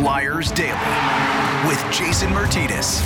Flyers 0.00 0.50
Daily 0.52 0.72
with 1.68 1.78
Jason 1.92 2.30
Myrtetus. 2.30 3.02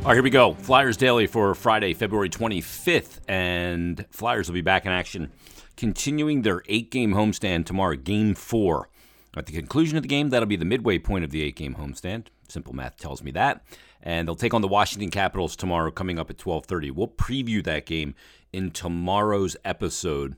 All 0.00 0.06
right, 0.06 0.14
here 0.14 0.22
we 0.24 0.30
go. 0.30 0.54
Flyers 0.54 0.96
Daily 0.96 1.28
for 1.28 1.54
Friday, 1.54 1.94
February 1.94 2.28
25th, 2.28 3.20
and 3.28 4.04
Flyers 4.10 4.48
will 4.48 4.54
be 4.54 4.62
back 4.62 4.86
in 4.86 4.90
action, 4.90 5.30
continuing 5.76 6.42
their 6.42 6.64
eight-game 6.66 7.12
homestand 7.12 7.66
tomorrow, 7.66 7.94
Game 7.94 8.34
Four. 8.34 8.88
At 9.36 9.46
the 9.46 9.52
conclusion 9.52 9.96
of 9.96 10.02
the 10.02 10.08
game, 10.08 10.30
that'll 10.30 10.48
be 10.48 10.56
the 10.56 10.64
midway 10.64 10.98
point 10.98 11.22
of 11.22 11.30
the 11.30 11.42
eight-game 11.42 11.76
homestand. 11.76 12.26
Simple 12.48 12.74
math 12.74 12.96
tells 12.96 13.22
me 13.22 13.30
that, 13.30 13.64
and 14.02 14.26
they'll 14.26 14.34
take 14.34 14.54
on 14.54 14.60
the 14.60 14.66
Washington 14.66 15.12
Capitals 15.12 15.54
tomorrow, 15.54 15.92
coming 15.92 16.18
up 16.18 16.30
at 16.30 16.38
12:30. 16.38 16.90
We'll 16.90 17.06
preview 17.06 17.62
that 17.62 17.86
game 17.86 18.16
in 18.52 18.72
tomorrow's 18.72 19.56
episode. 19.64 20.34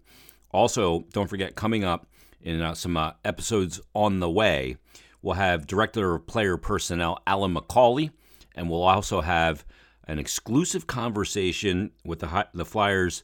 Also, 0.50 1.06
don't 1.14 1.30
forget, 1.30 1.56
coming 1.56 1.84
up 1.84 2.06
in 2.42 2.60
uh, 2.60 2.74
some 2.74 2.96
uh, 2.96 3.12
episodes 3.24 3.80
on 3.94 4.20
the 4.20 4.30
way, 4.30 4.76
we'll 5.22 5.34
have 5.34 5.66
Director 5.66 6.14
of 6.14 6.26
Player 6.26 6.56
Personnel 6.56 7.20
Alan 7.26 7.54
McCauley, 7.54 8.10
and 8.54 8.68
we'll 8.68 8.82
also 8.82 9.20
have 9.20 9.64
an 10.06 10.18
exclusive 10.18 10.86
conversation 10.86 11.92
with 12.04 12.20
the, 12.20 12.46
the 12.52 12.64
Flyers 12.64 13.22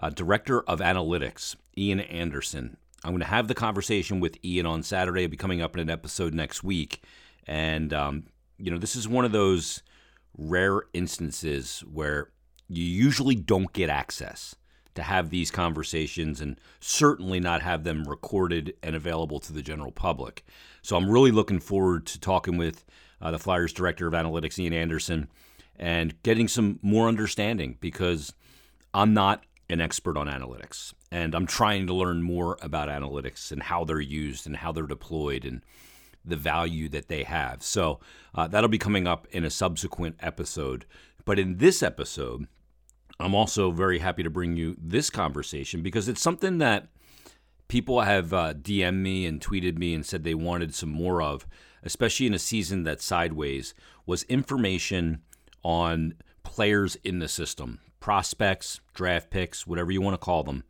uh, 0.00 0.10
Director 0.10 0.62
of 0.62 0.80
Analytics, 0.80 1.56
Ian 1.76 2.00
Anderson. 2.00 2.76
I'm 3.04 3.10
going 3.10 3.20
to 3.20 3.26
have 3.26 3.48
the 3.48 3.54
conversation 3.54 4.18
with 4.18 4.42
Ian 4.44 4.66
on 4.66 4.82
Saturday. 4.82 5.24
It'll 5.24 5.32
be 5.32 5.36
coming 5.36 5.60
up 5.60 5.76
in 5.76 5.80
an 5.80 5.90
episode 5.90 6.32
next 6.32 6.64
week. 6.64 7.04
And, 7.46 7.92
um, 7.92 8.24
you 8.56 8.70
know, 8.70 8.78
this 8.78 8.96
is 8.96 9.06
one 9.06 9.26
of 9.26 9.32
those 9.32 9.82
rare 10.36 10.82
instances 10.94 11.84
where 11.90 12.30
you 12.68 12.82
usually 12.82 13.34
don't 13.34 13.72
get 13.74 13.90
access 13.90 14.56
to 14.94 15.02
have 15.02 15.30
these 15.30 15.50
conversations 15.50 16.40
and 16.40 16.60
certainly 16.80 17.40
not 17.40 17.62
have 17.62 17.84
them 17.84 18.04
recorded 18.04 18.74
and 18.82 18.94
available 18.94 19.40
to 19.40 19.52
the 19.52 19.62
general 19.62 19.90
public. 19.90 20.44
So 20.82 20.96
I'm 20.96 21.10
really 21.10 21.30
looking 21.30 21.60
forward 21.60 22.06
to 22.06 22.20
talking 22.20 22.56
with 22.56 22.84
uh, 23.20 23.30
the 23.30 23.38
Flyers 23.38 23.72
director 23.72 24.06
of 24.06 24.14
analytics, 24.14 24.58
Ian 24.58 24.72
Anderson, 24.72 25.28
and 25.76 26.20
getting 26.22 26.48
some 26.48 26.78
more 26.82 27.08
understanding 27.08 27.76
because 27.80 28.32
I'm 28.92 29.14
not 29.14 29.44
an 29.68 29.80
expert 29.80 30.16
on 30.16 30.26
analytics 30.26 30.92
and 31.10 31.34
I'm 31.34 31.46
trying 31.46 31.86
to 31.86 31.94
learn 31.94 32.22
more 32.22 32.58
about 32.60 32.88
analytics 32.88 33.50
and 33.50 33.62
how 33.62 33.84
they're 33.84 34.00
used 34.00 34.46
and 34.46 34.56
how 34.56 34.72
they're 34.72 34.86
deployed 34.86 35.44
and 35.44 35.62
the 36.24 36.36
value 36.36 36.88
that 36.90 37.08
they 37.08 37.22
have. 37.22 37.62
So 37.62 38.00
uh, 38.34 38.46
that'll 38.48 38.68
be 38.68 38.78
coming 38.78 39.06
up 39.06 39.26
in 39.30 39.44
a 39.44 39.50
subsequent 39.50 40.16
episode. 40.20 40.86
But 41.24 41.38
in 41.38 41.58
this 41.58 41.82
episode, 41.82 42.46
I'm 43.20 43.34
also 43.34 43.70
very 43.70 43.98
happy 43.98 44.22
to 44.22 44.30
bring 44.30 44.56
you 44.56 44.76
this 44.80 45.10
conversation 45.10 45.82
because 45.82 46.08
it's 46.08 46.20
something 46.20 46.58
that 46.58 46.88
people 47.68 48.00
have 48.00 48.32
uh, 48.32 48.54
DM'd 48.54 49.02
me 49.02 49.26
and 49.26 49.40
tweeted 49.40 49.78
me 49.78 49.94
and 49.94 50.04
said 50.04 50.24
they 50.24 50.34
wanted 50.34 50.74
some 50.74 50.90
more 50.90 51.22
of, 51.22 51.46
especially 51.82 52.26
in 52.26 52.34
a 52.34 52.38
season 52.38 52.82
that's 52.82 53.04
sideways, 53.04 53.74
was 54.06 54.24
information 54.24 55.22
on 55.62 56.14
players 56.42 56.96
in 57.04 57.20
the 57.20 57.28
system, 57.28 57.80
prospects, 58.00 58.80
draft 58.94 59.30
picks, 59.30 59.66
whatever 59.66 59.90
you 59.90 60.00
want 60.00 60.14
to 60.14 60.24
call 60.24 60.42
them, 60.42 60.64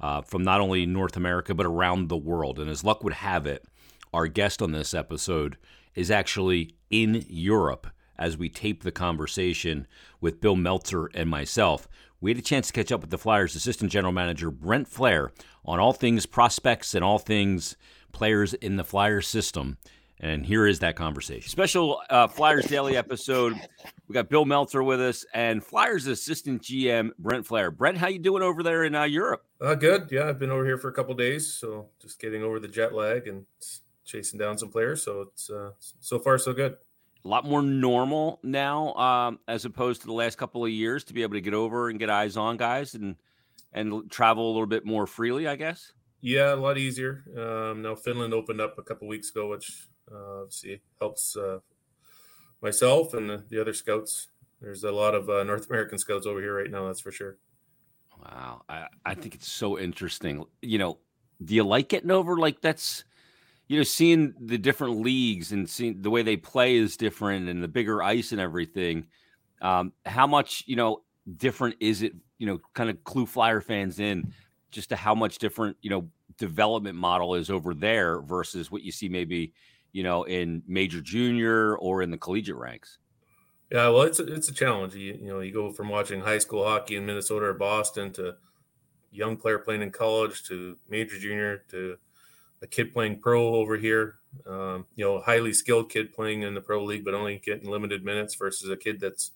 uh, 0.00 0.22
from 0.22 0.42
not 0.42 0.60
only 0.60 0.86
North 0.86 1.16
America 1.16 1.54
but 1.54 1.66
around 1.66 2.08
the 2.08 2.16
world. 2.16 2.58
And 2.58 2.70
as 2.70 2.84
luck 2.84 3.02
would 3.02 3.14
have 3.14 3.46
it, 3.46 3.64
our 4.12 4.26
guest 4.26 4.62
on 4.62 4.72
this 4.72 4.94
episode 4.94 5.58
is 5.94 6.10
actually 6.10 6.74
in 6.90 7.24
Europe 7.28 7.88
as 8.18 8.36
we 8.36 8.48
tape 8.48 8.82
the 8.82 8.92
conversation 8.92 9.86
with 10.20 10.40
Bill 10.40 10.56
Meltzer 10.56 11.06
and 11.14 11.30
myself. 11.30 11.88
We 12.20 12.32
had 12.32 12.38
a 12.38 12.42
chance 12.42 12.66
to 12.66 12.72
catch 12.72 12.90
up 12.90 13.00
with 13.00 13.10
the 13.10 13.18
Flyers 13.18 13.54
assistant 13.54 13.92
general 13.92 14.12
manager, 14.12 14.50
Brent 14.50 14.90
Flahr 14.90 15.30
on 15.64 15.78
all 15.78 15.92
things 15.92 16.26
prospects 16.26 16.94
and 16.94 17.04
all 17.04 17.18
things 17.18 17.76
players 18.12 18.54
in 18.54 18.76
the 18.76 18.84
Flyers 18.84 19.28
system. 19.28 19.78
And 20.20 20.44
here 20.44 20.66
is 20.66 20.80
that 20.80 20.96
conversation. 20.96 21.48
Special 21.48 22.00
uh, 22.10 22.26
Flyers 22.26 22.64
Daily 22.64 22.96
episode. 22.96 23.54
We 24.08 24.14
got 24.14 24.28
Bill 24.28 24.44
Meltzer 24.44 24.82
with 24.82 25.00
us 25.00 25.24
and 25.32 25.62
Flyers 25.62 26.08
assistant 26.08 26.62
GM 26.62 27.10
Brent 27.20 27.46
Flahr. 27.46 27.70
Brent, 27.70 27.98
how 27.98 28.08
you 28.08 28.18
doing 28.18 28.42
over 28.42 28.64
there 28.64 28.82
in 28.82 28.96
uh, 28.96 29.04
Europe? 29.04 29.44
Uh, 29.60 29.76
good. 29.76 30.08
Yeah, 30.10 30.28
I've 30.28 30.40
been 30.40 30.50
over 30.50 30.64
here 30.64 30.76
for 30.76 30.88
a 30.88 30.92
couple 30.92 31.14
days, 31.14 31.52
so 31.52 31.86
just 32.02 32.20
getting 32.20 32.42
over 32.42 32.58
the 32.58 32.66
jet 32.66 32.94
lag 32.94 33.28
and 33.28 33.46
chasing 34.04 34.40
down 34.40 34.58
some 34.58 34.70
players. 34.70 35.02
So 35.02 35.20
it's 35.20 35.50
uh, 35.50 35.70
so 36.00 36.18
far 36.18 36.36
so 36.36 36.52
good 36.52 36.78
a 37.24 37.28
lot 37.28 37.44
more 37.44 37.62
normal 37.62 38.40
now 38.42 38.94
um, 38.94 39.38
as 39.48 39.64
opposed 39.64 40.00
to 40.02 40.06
the 40.06 40.12
last 40.12 40.38
couple 40.38 40.64
of 40.64 40.70
years 40.70 41.04
to 41.04 41.14
be 41.14 41.22
able 41.22 41.34
to 41.34 41.40
get 41.40 41.54
over 41.54 41.88
and 41.88 41.98
get 41.98 42.10
eyes 42.10 42.36
on 42.36 42.56
guys 42.56 42.94
and 42.94 43.16
and 43.72 44.10
travel 44.10 44.46
a 44.46 44.52
little 44.52 44.66
bit 44.66 44.86
more 44.86 45.06
freely 45.06 45.46
i 45.46 45.56
guess? 45.56 45.92
Yeah 46.20 46.54
a 46.54 46.56
lot 46.56 46.78
easier. 46.78 47.24
Um, 47.36 47.82
now 47.82 47.94
finland 47.94 48.34
opened 48.34 48.60
up 48.60 48.78
a 48.78 48.82
couple 48.82 49.08
weeks 49.08 49.30
ago 49.30 49.48
which 49.50 49.88
uh, 50.12 50.44
see 50.48 50.80
helps 51.00 51.36
uh, 51.36 51.58
myself 52.62 53.14
and 53.14 53.28
the, 53.28 53.44
the, 53.50 53.60
other 53.60 53.74
scouts. 53.74 54.28
There's 54.60 54.82
a 54.82 54.90
lot 54.90 55.14
of 55.14 55.28
uh, 55.28 55.44
north 55.44 55.68
american 55.68 55.98
scouts 55.98 56.26
over 56.26 56.40
here 56.40 56.56
right 56.56 56.70
now 56.70 56.86
that's 56.86 57.00
for 57.00 57.12
sure. 57.12 57.36
Wow 58.18 58.62
I, 58.68 58.86
I 59.04 59.14
think 59.14 59.34
it's 59.34 59.48
so 59.48 59.78
interesting. 59.78 60.44
You 60.62 60.78
know 60.78 60.98
do 61.44 61.54
you 61.54 61.62
like 61.62 61.88
getting 61.88 62.10
over 62.10 62.36
like 62.36 62.60
that's 62.60 63.04
you 63.68 63.76
know, 63.76 63.82
seeing 63.82 64.34
the 64.40 64.58
different 64.58 65.00
leagues 65.02 65.52
and 65.52 65.68
seeing 65.68 66.00
the 66.00 66.10
way 66.10 66.22
they 66.22 66.36
play 66.36 66.76
is 66.76 66.96
different 66.96 67.48
and 67.48 67.62
the 67.62 67.68
bigger 67.68 68.02
ice 68.02 68.32
and 68.32 68.40
everything. 68.40 69.06
Um, 69.60 69.92
how 70.06 70.26
much, 70.26 70.64
you 70.66 70.76
know, 70.76 71.02
different 71.36 71.76
is 71.78 72.02
it, 72.02 72.14
you 72.38 72.46
know, 72.46 72.60
kind 72.74 72.88
of 72.88 73.04
clue 73.04 73.26
flyer 73.26 73.60
fans 73.60 74.00
in 74.00 74.32
just 74.70 74.88
to 74.88 74.96
how 74.96 75.14
much 75.14 75.38
different, 75.38 75.76
you 75.82 75.90
know, 75.90 76.08
development 76.38 76.96
model 76.96 77.34
is 77.34 77.50
over 77.50 77.74
there 77.74 78.22
versus 78.22 78.70
what 78.70 78.82
you 78.82 78.92
see 78.92 79.08
maybe, 79.08 79.52
you 79.92 80.02
know, 80.02 80.22
in 80.22 80.62
major 80.66 81.02
junior 81.02 81.76
or 81.76 82.00
in 82.00 82.10
the 82.10 82.18
collegiate 82.18 82.56
ranks? 82.56 82.98
Yeah, 83.70 83.88
well, 83.90 84.02
it's 84.02 84.18
a, 84.18 84.32
it's 84.32 84.48
a 84.48 84.54
challenge. 84.54 84.94
You, 84.94 85.18
you 85.20 85.28
know, 85.28 85.40
you 85.40 85.52
go 85.52 85.72
from 85.72 85.90
watching 85.90 86.20
high 86.20 86.38
school 86.38 86.64
hockey 86.64 86.96
in 86.96 87.04
Minnesota 87.04 87.46
or 87.46 87.54
Boston 87.54 88.12
to 88.14 88.36
young 89.10 89.36
player 89.36 89.58
playing 89.58 89.82
in 89.82 89.90
college 89.90 90.44
to 90.44 90.78
major 90.88 91.18
junior 91.18 91.64
to 91.70 91.98
a 92.62 92.66
kid 92.66 92.92
playing 92.92 93.20
pro 93.20 93.54
over 93.54 93.76
here, 93.76 94.16
um, 94.46 94.86
you 94.96 95.04
know, 95.04 95.20
highly 95.20 95.52
skilled 95.52 95.90
kid 95.90 96.12
playing 96.12 96.42
in 96.42 96.54
the 96.54 96.60
pro 96.60 96.84
league, 96.84 97.04
but 97.04 97.14
only 97.14 97.40
getting 97.44 97.70
limited 97.70 98.04
minutes 98.04 98.34
versus 98.34 98.70
a 98.70 98.76
kid 98.76 99.00
that's 99.00 99.32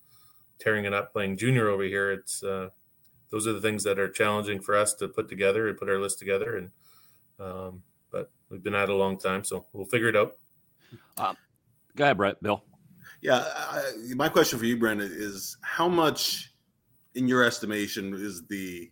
tearing 0.59 0.85
it 0.85 0.93
up 0.93 1.13
playing 1.13 1.37
junior 1.37 1.69
over 1.69 1.85
here. 1.85 2.13
It's 2.13 2.43
uh, 2.43 2.69
those 3.31 3.47
are 3.47 3.53
the 3.53 3.61
things 3.61 3.83
that 3.85 3.99
are 3.99 4.09
challenging 4.09 4.61
for 4.61 4.77
us 4.77 4.95
to 4.95 5.09
put 5.09 5.29
together 5.29 5.69
and 5.69 5.79
put 5.79 5.89
our 5.89 5.99
list 5.99 6.19
together. 6.19 6.57
And 6.57 6.71
um, 7.41 7.83
but 8.11 8.31
we've 8.51 8.63
been 8.63 8.75
at 8.75 8.85
it 8.85 8.91
a 8.91 8.95
long 8.95 9.19
time, 9.19 9.45
so 9.45 9.67
we'll 9.73 9.87
figure 9.87 10.09
it 10.09 10.17
out. 10.17 10.37
Um, 11.17 11.37
go 11.97 12.05
ahead, 12.05 12.17
Brett. 12.17 12.43
Bill. 12.43 12.63
Yeah, 13.21 13.45
I, 13.57 13.93
my 14.17 14.29
question 14.29 14.59
for 14.59 14.65
you, 14.65 14.77
Brendan, 14.77 15.11
is 15.13 15.57
how 15.63 15.89
much, 15.89 16.53
in 17.15 17.29
your 17.29 17.45
estimation, 17.45 18.15
is 18.15 18.43
the 18.49 18.91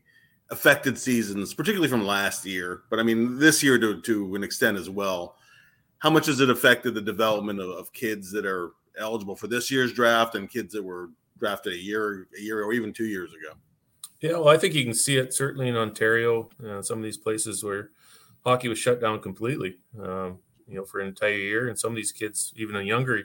affected 0.51 0.99
seasons, 0.99 1.55
particularly 1.55 1.89
from 1.89 2.05
last 2.05 2.45
year, 2.45 2.83
but 2.91 2.99
I 2.99 3.03
mean 3.03 3.39
this 3.39 3.63
year 3.63 3.79
to, 3.79 4.01
to 4.01 4.35
an 4.35 4.43
extent 4.43 4.77
as 4.77 4.91
well. 4.91 5.37
How 5.99 6.11
much 6.11 6.27
has 6.27 6.41
it 6.41 6.51
affected 6.51 6.95
the 6.95 7.01
development 7.01 7.61
of, 7.61 7.71
of 7.71 7.93
kids 7.93 8.33
that 8.33 8.47
are 8.47 8.73
eligible 8.99 9.37
for 9.37 9.47
this 9.47 9.71
year's 9.71 9.93
draft 9.93 10.35
and 10.35 10.51
kids 10.51 10.73
that 10.73 10.83
were 10.83 11.11
drafted 11.39 11.75
a 11.75 11.79
year, 11.79 12.27
a 12.37 12.41
year, 12.41 12.63
or 12.63 12.73
even 12.73 12.93
two 12.93 13.07
years 13.07 13.31
ago? 13.33 13.55
Yeah, 14.21 14.33
well, 14.33 14.49
I 14.49 14.59
think 14.59 14.75
you 14.75 14.85
can 14.85 14.95
see 14.95 15.17
it 15.17 15.33
certainly 15.33 15.69
in 15.69 15.77
Ontario, 15.77 16.51
uh, 16.67 16.83
some 16.83 16.99
of 16.99 17.05
these 17.05 17.17
places 17.17 17.65
where 17.65 17.91
hockey 18.45 18.69
was 18.69 18.79
shut 18.79 19.01
down 19.01 19.21
completely, 19.21 19.79
um, 20.03 20.39
you 20.67 20.77
know, 20.77 20.85
for 20.85 21.01
an 21.01 21.09
entire 21.09 21.31
year, 21.31 21.69
and 21.69 21.79
some 21.79 21.93
of 21.93 21.97
these 21.97 22.13
kids, 22.13 22.53
even 22.57 22.77
in 22.77 22.87
younger 22.87 23.23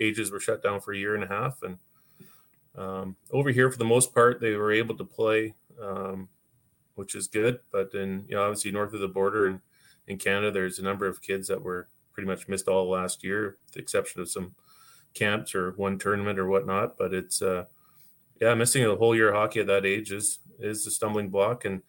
ages, 0.00 0.30
were 0.30 0.40
shut 0.40 0.62
down 0.62 0.80
for 0.80 0.92
a 0.92 0.96
year 0.96 1.14
and 1.14 1.24
a 1.24 1.28
half. 1.28 1.62
And 1.62 1.78
um, 2.76 3.16
over 3.30 3.50
here, 3.50 3.70
for 3.70 3.78
the 3.78 3.84
most 3.84 4.14
part, 4.14 4.40
they 4.40 4.54
were 4.54 4.72
able 4.72 4.96
to 4.96 5.04
play 5.04 5.54
um, 5.82 6.28
which 6.98 7.14
is 7.14 7.28
good. 7.28 7.60
But 7.70 7.92
then, 7.92 8.24
you 8.28 8.34
know, 8.34 8.42
obviously 8.42 8.72
north 8.72 8.92
of 8.92 9.00
the 9.00 9.08
border 9.08 9.46
in, 9.46 9.60
in 10.08 10.18
Canada, 10.18 10.50
there's 10.50 10.80
a 10.80 10.82
number 10.82 11.06
of 11.06 11.22
kids 11.22 11.46
that 11.46 11.62
were 11.62 11.88
pretty 12.12 12.26
much 12.26 12.48
missed 12.48 12.66
all 12.66 12.90
last 12.90 13.22
year, 13.22 13.56
with 13.64 13.74
the 13.74 13.80
exception 13.80 14.20
of 14.20 14.28
some 14.28 14.56
camps 15.14 15.54
or 15.54 15.70
one 15.72 15.96
tournament 15.96 16.40
or 16.40 16.48
whatnot. 16.48 16.98
But 16.98 17.14
it's, 17.14 17.40
uh, 17.40 17.66
yeah, 18.40 18.52
missing 18.54 18.84
a 18.84 18.96
whole 18.96 19.14
year 19.14 19.28
of 19.28 19.36
hockey 19.36 19.60
at 19.60 19.68
that 19.68 19.86
age 19.86 20.10
is 20.12 20.40
is 20.58 20.84
a 20.86 20.90
stumbling 20.90 21.28
block, 21.28 21.64
and 21.64 21.82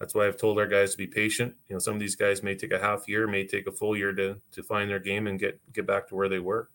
that's 0.00 0.14
why 0.14 0.26
I've 0.26 0.36
told 0.36 0.58
our 0.58 0.66
guys 0.66 0.92
to 0.92 0.98
be 0.98 1.06
patient. 1.06 1.54
You 1.68 1.74
know, 1.74 1.78
some 1.78 1.94
of 1.94 2.00
these 2.00 2.16
guys 2.16 2.42
may 2.42 2.56
take 2.56 2.72
a 2.72 2.78
half 2.78 3.08
year, 3.08 3.28
may 3.28 3.46
take 3.46 3.68
a 3.68 3.72
full 3.72 3.96
year 3.96 4.12
to 4.14 4.36
to 4.52 4.62
find 4.62 4.90
their 4.90 4.98
game 4.98 5.28
and 5.28 5.38
get 5.38 5.60
get 5.72 5.86
back 5.86 6.08
to 6.08 6.16
where 6.16 6.28
they 6.28 6.40
were. 6.40 6.70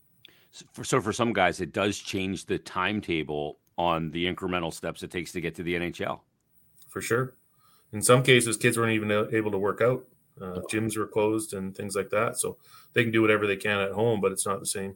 So 0.52 0.66
for, 0.74 0.84
so 0.84 1.02
for 1.02 1.14
some 1.14 1.34
guys, 1.34 1.60
it 1.60 1.74
does 1.74 1.98
change 1.98 2.46
the 2.46 2.58
timetable 2.58 3.60
on 3.78 4.12
the 4.12 4.26
incremental 4.26 4.74
steps 4.74 5.02
it 5.02 5.12
takes 5.12 5.32
to 5.34 5.42
get 5.42 5.56
to 5.56 5.64
the 5.64 5.76
NHL. 5.76 6.22
For 6.90 7.02
sure 7.02 7.36
in 7.94 8.02
some 8.02 8.24
cases, 8.24 8.58
kids 8.58 8.78
weren't 8.78 8.94
even 8.94 9.12
able 9.34 9.52
to 9.52 9.58
work 9.58 9.82
out. 9.82 10.06
Uh, 10.42 10.62
gyms 10.72 10.98
were 10.98 11.08
closed 11.08 11.54
and 11.54 11.76
things 11.76 11.96
like 11.96 12.10
that. 12.10 12.38
So 12.40 12.58
they 12.94 13.04
can 13.04 13.12
do 13.12 13.22
whatever 13.22 13.46
they 13.46 13.58
can 13.58 13.80
at 13.80 13.92
home, 13.92 14.22
but 14.22 14.32
it's 14.32 14.46
not 14.46 14.60
the 14.60 14.66
same. 14.66 14.96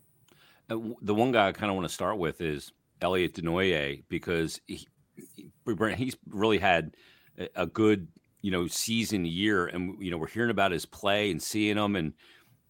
the 0.70 1.14
one 1.14 1.32
guy 1.32 1.48
I 1.48 1.52
kind 1.52 1.70
of 1.70 1.76
want 1.76 1.88
to 1.88 1.94
start 1.94 2.18
with 2.18 2.42
is 2.42 2.72
Elliot 3.02 3.34
Desnoyers 3.36 4.04
because 4.08 4.60
he, 4.66 4.88
he's 5.96 6.18
really 6.30 6.58
had 6.58 6.96
a 7.56 7.66
good 7.68 8.08
you 8.42 8.52
know 8.52 8.68
season 8.68 9.26
year, 9.26 9.68
and 9.68 10.02
you 10.02 10.10
know 10.10 10.18
we're 10.18 10.28
hearing 10.28 10.52
about 10.52 10.72
his 10.72 10.86
play 10.86 11.32
and 11.32 11.42
seeing 11.42 11.78
him, 11.78 11.96
and 11.96 12.14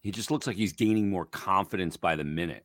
He 0.02 0.10
just 0.10 0.30
looks 0.30 0.46
like 0.46 0.56
he's 0.56 0.72
gaining 0.72 1.10
more 1.10 1.26
confidence 1.26 1.96
by 1.96 2.16
the 2.16 2.24
minute. 2.24 2.64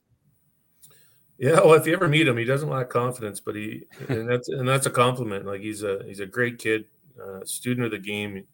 Yeah, 1.38 1.56
well, 1.56 1.74
if 1.74 1.88
you 1.88 1.94
ever 1.94 2.08
meet 2.08 2.28
him, 2.28 2.38
he 2.38 2.46
doesn't 2.46 2.70
lack 2.70 2.90
confidence, 2.90 3.40
but 3.40 3.56
he 3.56 3.86
and 4.10 4.30
that's 4.30 4.48
and 4.50 4.68
that's 4.68 4.86
a 4.86 4.92
compliment. 4.92 5.46
Like 5.46 5.62
he's 5.62 5.82
a 5.84 6.04
he's 6.06 6.20
a 6.20 6.26
great 6.26 6.60
kid, 6.60 6.86
uh, 7.20 7.44
student 7.46 7.86
of 7.86 7.92
the 7.92 8.00
game. 8.00 8.46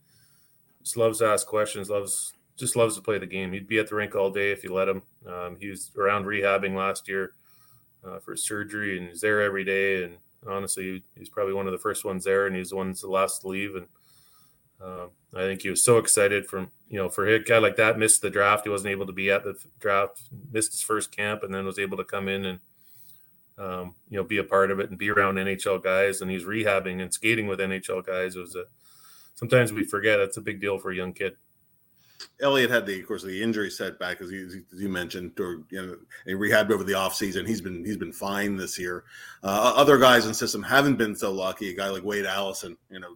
Just 0.83 0.97
loves 0.97 1.19
to 1.19 1.25
ask 1.25 1.45
questions. 1.47 1.89
Loves 1.89 2.33
just 2.55 2.75
loves 2.75 2.95
to 2.95 3.01
play 3.01 3.19
the 3.19 3.25
game. 3.25 3.53
He'd 3.53 3.67
be 3.67 3.77
at 3.77 3.87
the 3.87 3.95
rink 3.95 4.15
all 4.15 4.31
day 4.31 4.51
if 4.51 4.63
you 4.63 4.73
let 4.73 4.89
him. 4.89 5.01
Um, 5.27 5.57
he 5.59 5.69
was 5.69 5.91
around 5.97 6.25
rehabbing 6.25 6.75
last 6.75 7.07
year 7.07 7.33
uh, 8.05 8.19
for 8.19 8.35
surgery, 8.35 8.97
and 8.97 9.09
he's 9.09 9.21
there 9.21 9.41
every 9.41 9.63
day. 9.63 10.03
And 10.03 10.17
honestly, 10.47 11.03
he's 11.15 11.29
probably 11.29 11.53
one 11.53 11.67
of 11.67 11.71
the 11.71 11.77
first 11.77 12.03
ones 12.03 12.23
there, 12.23 12.47
and 12.47 12.55
he's 12.55 12.71
the 12.71 12.75
ones 12.75 13.01
the 13.01 13.09
last 13.09 13.41
to 13.41 13.47
leave. 13.47 13.75
And 13.75 13.87
um, 14.81 15.09
I 15.35 15.41
think 15.41 15.61
he 15.61 15.69
was 15.69 15.83
so 15.83 15.97
excited 15.97 16.47
from 16.47 16.71
you 16.89 16.97
know 16.97 17.09
for 17.09 17.27
a 17.27 17.43
guy 17.43 17.57
like 17.59 17.75
that 17.75 17.99
missed 17.99 18.21
the 18.21 18.29
draft. 18.29 18.63
He 18.63 18.69
wasn't 18.69 18.91
able 18.91 19.05
to 19.05 19.13
be 19.13 19.29
at 19.29 19.43
the 19.43 19.55
draft, 19.79 20.21
missed 20.51 20.71
his 20.71 20.81
first 20.81 21.15
camp, 21.15 21.43
and 21.43 21.53
then 21.53 21.65
was 21.65 21.79
able 21.79 21.97
to 21.97 22.03
come 22.03 22.27
in 22.27 22.45
and 22.45 22.59
um, 23.57 23.95
you 24.09 24.17
know 24.17 24.23
be 24.23 24.37
a 24.37 24.43
part 24.43 24.71
of 24.71 24.79
it 24.79 24.89
and 24.89 24.97
be 24.97 25.09
around 25.09 25.35
NHL 25.35 25.83
guys. 25.83 26.21
And 26.21 26.29
he's 26.29 26.43
rehabbing 26.43 27.01
and 27.01 27.13
skating 27.13 27.47
with 27.47 27.59
NHL 27.59 28.05
guys. 28.05 28.35
It 28.35 28.39
was 28.39 28.55
a 28.55 28.65
sometimes 29.35 29.71
we 29.71 29.83
forget 29.83 30.19
it's 30.19 30.37
a 30.37 30.41
big 30.41 30.61
deal 30.61 30.77
for 30.77 30.91
a 30.91 30.95
young 30.95 31.13
kid. 31.13 31.35
Elliot 32.39 32.69
had 32.69 32.85
the, 32.85 32.99
of 32.99 33.07
course, 33.07 33.23
the 33.23 33.41
injury 33.43 33.69
setback 33.69 34.21
as 34.21 34.31
you, 34.31 34.47
as 34.47 34.81
you 34.81 34.89
mentioned, 34.89 35.39
or 35.39 35.63
you 35.69 35.85
know, 35.85 35.97
he 36.25 36.33
rehabbed 36.33 36.71
over 36.71 36.83
the 36.83 36.93
offseason. 36.93 37.47
He's 37.47 37.61
been 37.61 37.85
he's 37.85 37.97
been 37.97 38.13
fine 38.13 38.57
this 38.57 38.77
year. 38.77 39.03
Uh, 39.43 39.73
other 39.75 39.97
guys 39.97 40.25
in 40.25 40.33
system 40.33 40.63
haven't 40.63 40.97
been 40.97 41.15
so 41.15 41.31
lucky. 41.31 41.69
A 41.69 41.75
guy 41.75 41.89
like 41.89 42.03
Wade 42.03 42.25
Allison, 42.25 42.77
you 42.89 42.99
know, 42.99 43.15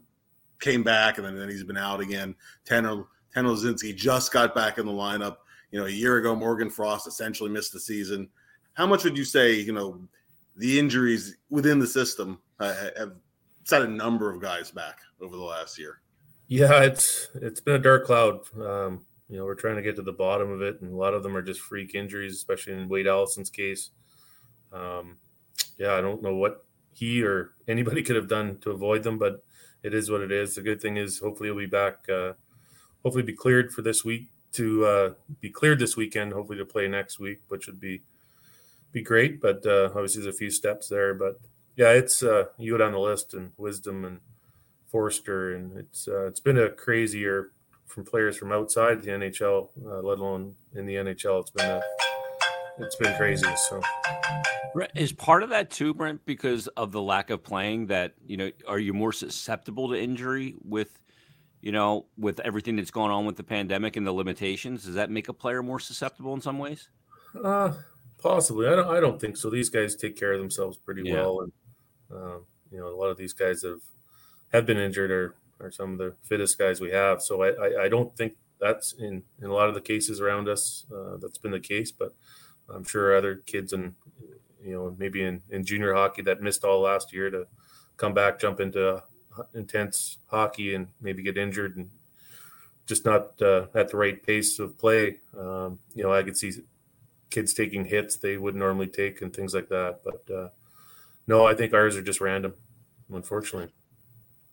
came 0.60 0.84
back 0.84 1.18
and 1.18 1.26
then, 1.26 1.38
then 1.38 1.50
he's 1.50 1.64
been 1.64 1.78
out 1.78 2.00
again. 2.00 2.36
Tanner 2.66 3.04
Tanner 3.34 3.50
Laczynski 3.50 3.96
just 3.96 4.32
got 4.32 4.56
back 4.56 4.78
in 4.78 4.86
the 4.86 4.92
lineup. 4.92 5.38
You 5.72 5.80
know, 5.80 5.86
a 5.86 5.90
year 5.90 6.18
ago, 6.18 6.36
Morgan 6.36 6.70
Frost 6.70 7.08
essentially 7.08 7.50
missed 7.50 7.74
the 7.74 7.80
season. 7.80 8.30
How 8.74 8.86
much 8.86 9.04
would 9.04 9.18
you 9.18 9.26
say, 9.26 9.54
you 9.54 9.74
know, 9.74 10.02
the 10.58 10.80
injuries 10.80 11.38
within 11.50 11.80
the 11.80 11.88
system 11.88 12.40
uh, 12.60 12.74
have 12.98 13.14
set 13.64 13.82
a 13.82 13.88
number 13.88 14.30
of 14.30 14.42
guys 14.42 14.72
back 14.72 15.00
over 15.22 15.36
the 15.36 15.44
last 15.44 15.78
year? 15.78 16.02
Yeah, 16.48 16.84
it's 16.84 17.30
it's 17.36 17.62
been 17.62 17.76
a 17.76 17.80
dark 17.80 18.06
cloud. 18.06 18.42
Um, 18.60 19.06
you 19.30 19.38
know, 19.38 19.46
we're 19.46 19.56
trying 19.56 19.78
to 19.78 19.82
get 19.82 19.96
to 19.96 20.02
the 20.02 20.12
bottom 20.12 20.52
of 20.52 20.62
it, 20.62 20.82
and 20.82 20.92
a 20.92 20.96
lot 20.96 21.14
of 21.14 21.24
them 21.24 21.38
are 21.38 21.42
just 21.42 21.62
freak 21.62 21.96
injuries, 21.96 22.34
especially 22.34 22.74
in 22.74 22.90
Wade 22.90 23.08
Allison's 23.08 23.50
case. 23.50 23.92
Um, 24.74 25.18
yeah, 25.78 25.94
I 25.94 26.02
don't 26.02 26.22
know 26.22 26.36
what 26.36 26.66
he 26.94 27.24
or 27.24 27.52
anybody 27.68 28.04
could 28.04 28.18
have 28.18 28.28
done 28.28 28.58
to 28.60 28.72
avoid 28.72 29.04
them, 29.04 29.18
but 29.18 29.44
it 29.84 29.94
is 29.94 30.12
what 30.12 30.22
it 30.22 30.32
is. 30.32 30.56
The 30.56 30.62
good 30.62 30.82
thing 30.82 30.98
is, 30.98 31.20
hopefully, 31.20 31.48
he'll 31.48 31.58
be 31.58 31.66
back. 31.66 32.08
Uh, 32.10 32.34
hopefully, 33.04 33.24
be 33.24 33.34
cleared 33.34 33.72
for 33.72 33.82
this 33.82 34.04
week 34.04 34.28
to 34.52 34.86
uh, 34.86 35.14
be 35.40 35.50
cleared 35.50 35.80
this 35.80 35.96
weekend. 35.96 36.34
Hopefully, 36.34 36.58
to 36.58 36.66
play 36.66 36.88
next 36.90 37.20
week, 37.20 37.40
which 37.48 37.68
would 37.68 37.80
be 37.80 38.02
be 38.92 39.02
great. 39.02 39.42
But 39.42 39.66
uh, 39.66 39.90
obviously, 39.96 40.24
there's 40.24 40.36
a 40.36 40.38
few 40.38 40.52
steps 40.52 40.88
there. 40.88 41.14
But 41.14 41.40
yeah, 41.76 41.92
it's 41.92 42.24
uh, 42.24 42.46
you 42.58 42.74
go 42.74 42.78
down 42.78 42.92
the 42.92 43.00
list 43.00 43.34
and 43.34 43.52
wisdom 43.58 44.06
and 44.06 44.20
Foerster, 44.92 45.56
and 45.56 45.78
it's 45.78 46.08
uh, 46.08 46.26
it's 46.28 46.40
been 46.40 46.58
a 46.58 46.70
crazy 46.70 47.20
year 47.20 47.52
from 47.86 48.06
players 48.06 48.38
from 48.38 48.52
outside 48.52 49.02
the 49.02 49.12
NHL, 49.12 49.70
uh, 49.86 50.00
let 50.02 50.20
alone 50.20 50.56
in 50.76 50.86
the 50.86 50.96
NHL. 50.96 51.42
It's 51.42 51.52
been 51.52 51.70
a, 51.70 51.82
it's 52.80 52.96
been 52.96 53.16
crazy. 53.16 53.48
So 53.70 53.82
is 54.96 55.12
part 55.12 55.44
of 55.44 55.50
that 55.50 55.70
too, 55.70 55.94
Brent, 55.94 56.26
because 56.26 56.68
of 56.70 56.92
the 56.92 57.02
lack 57.02 57.30
of 57.30 57.44
playing. 57.44 57.88
That 57.88 58.14
you 58.26 58.38
know, 58.38 58.52
are 58.68 58.80
you 58.80 58.94
more 58.94 59.14
susceptible 59.14 59.90
to 59.90 60.00
injury 60.00 60.56
with? 60.64 60.98
You 61.62 61.72
know, 61.72 62.08
with 62.18 62.40
everything 62.40 62.76
that's 62.76 62.90
going 62.90 63.12
on 63.12 63.28
with 63.28 63.36
the 63.36 63.44
pandemic 63.44 63.96
and 63.96 64.08
the 64.08 64.12
limitations, 64.12 64.84
does 64.84 64.96
that 64.96 65.12
make 65.12 65.30
a 65.30 65.34
player 65.34 65.62
more 65.62 65.80
susceptible 65.80 66.34
in 66.34 66.42
some 66.42 66.58
ways? 66.58 66.90
Uh, 67.36 67.74
possibly. 68.22 68.68
I 68.68 68.76
don't. 68.76 68.88
I 68.88 69.00
don't 69.00 69.20
think 69.20 69.38
so. 69.38 69.50
These 69.50 69.70
guys 69.70 69.96
take 69.96 70.18
care 70.18 70.34
of 70.34 70.40
themselves 70.40 70.78
pretty 70.78 71.04
yeah. 71.06 71.16
well, 71.16 71.42
and 71.42 71.52
um, 72.14 72.46
you 72.72 72.80
know, 72.80 72.88
a 72.88 72.96
lot 72.96 73.10
of 73.10 73.18
these 73.18 73.34
guys 73.34 73.64
have 73.64 73.82
have 74.52 74.66
been 74.66 74.78
injured 74.78 75.12
or 75.12 75.36
are 75.60 75.72
some 75.72 75.94
of 75.94 75.98
the 75.98 76.16
fittest 76.24 76.58
guys 76.58 76.82
we 76.82 76.92
have. 76.92 77.22
So 77.22 77.44
I, 77.44 77.50
I, 77.50 77.84
I 77.84 77.90
don't 77.90 78.16
think 78.16 78.34
that's 78.60 78.94
in, 78.94 79.24
in 79.42 79.50
a 79.50 79.54
lot 79.54 79.70
of 79.70 79.76
the 79.76 79.82
cases 79.82 80.20
around 80.20 80.48
us 80.50 80.86
uh, 80.94 81.18
that's 81.18 81.38
been 81.38 81.52
the 81.52 81.60
case, 81.60 81.92
but 81.92 82.14
I'm 82.70 82.84
sure 82.84 83.16
other 83.16 83.38
kids 83.46 83.74
and 83.74 83.94
you 84.64 84.74
know 84.74 84.96
maybe 84.98 85.24
in, 85.24 85.42
in 85.50 85.66
junior 85.66 85.94
hockey 85.94 86.22
that 86.24 86.42
missed 86.42 86.64
all 86.64 86.82
last 86.82 87.14
year 87.14 87.30
to 87.30 87.48
come 87.98 88.14
back, 88.14 88.40
jump 88.40 88.60
into 88.60 89.04
intense 89.54 90.18
hockey 90.28 90.76
and 90.76 90.88
maybe 91.02 91.24
get 91.24 91.38
injured 91.38 91.78
and 91.78 91.90
just 92.86 93.06
not 93.06 93.42
uh, 93.42 93.68
at 93.74 93.90
the 93.90 93.98
right 93.98 94.22
pace 94.26 94.60
of 94.60 94.78
play. 94.78 95.20
Um, 95.38 95.80
you 95.94 96.04
know, 96.04 96.14
I 96.14 96.24
could 96.24 96.38
see 96.38 96.52
kids 97.32 97.54
taking 97.54 97.86
hits 97.86 98.18
they 98.18 98.38
would 98.38 98.56
normally 98.56 98.88
take 98.88 99.22
and 99.22 99.36
things 99.36 99.56
like 99.56 99.70
that. 99.70 100.02
But 100.04 100.34
uh, 100.34 100.50
no, 101.28 101.48
I 101.48 101.56
think 101.56 101.74
ours 101.74 101.96
are 101.96 102.04
just 102.04 102.22
random, 102.22 102.54
unfortunately 103.12 103.72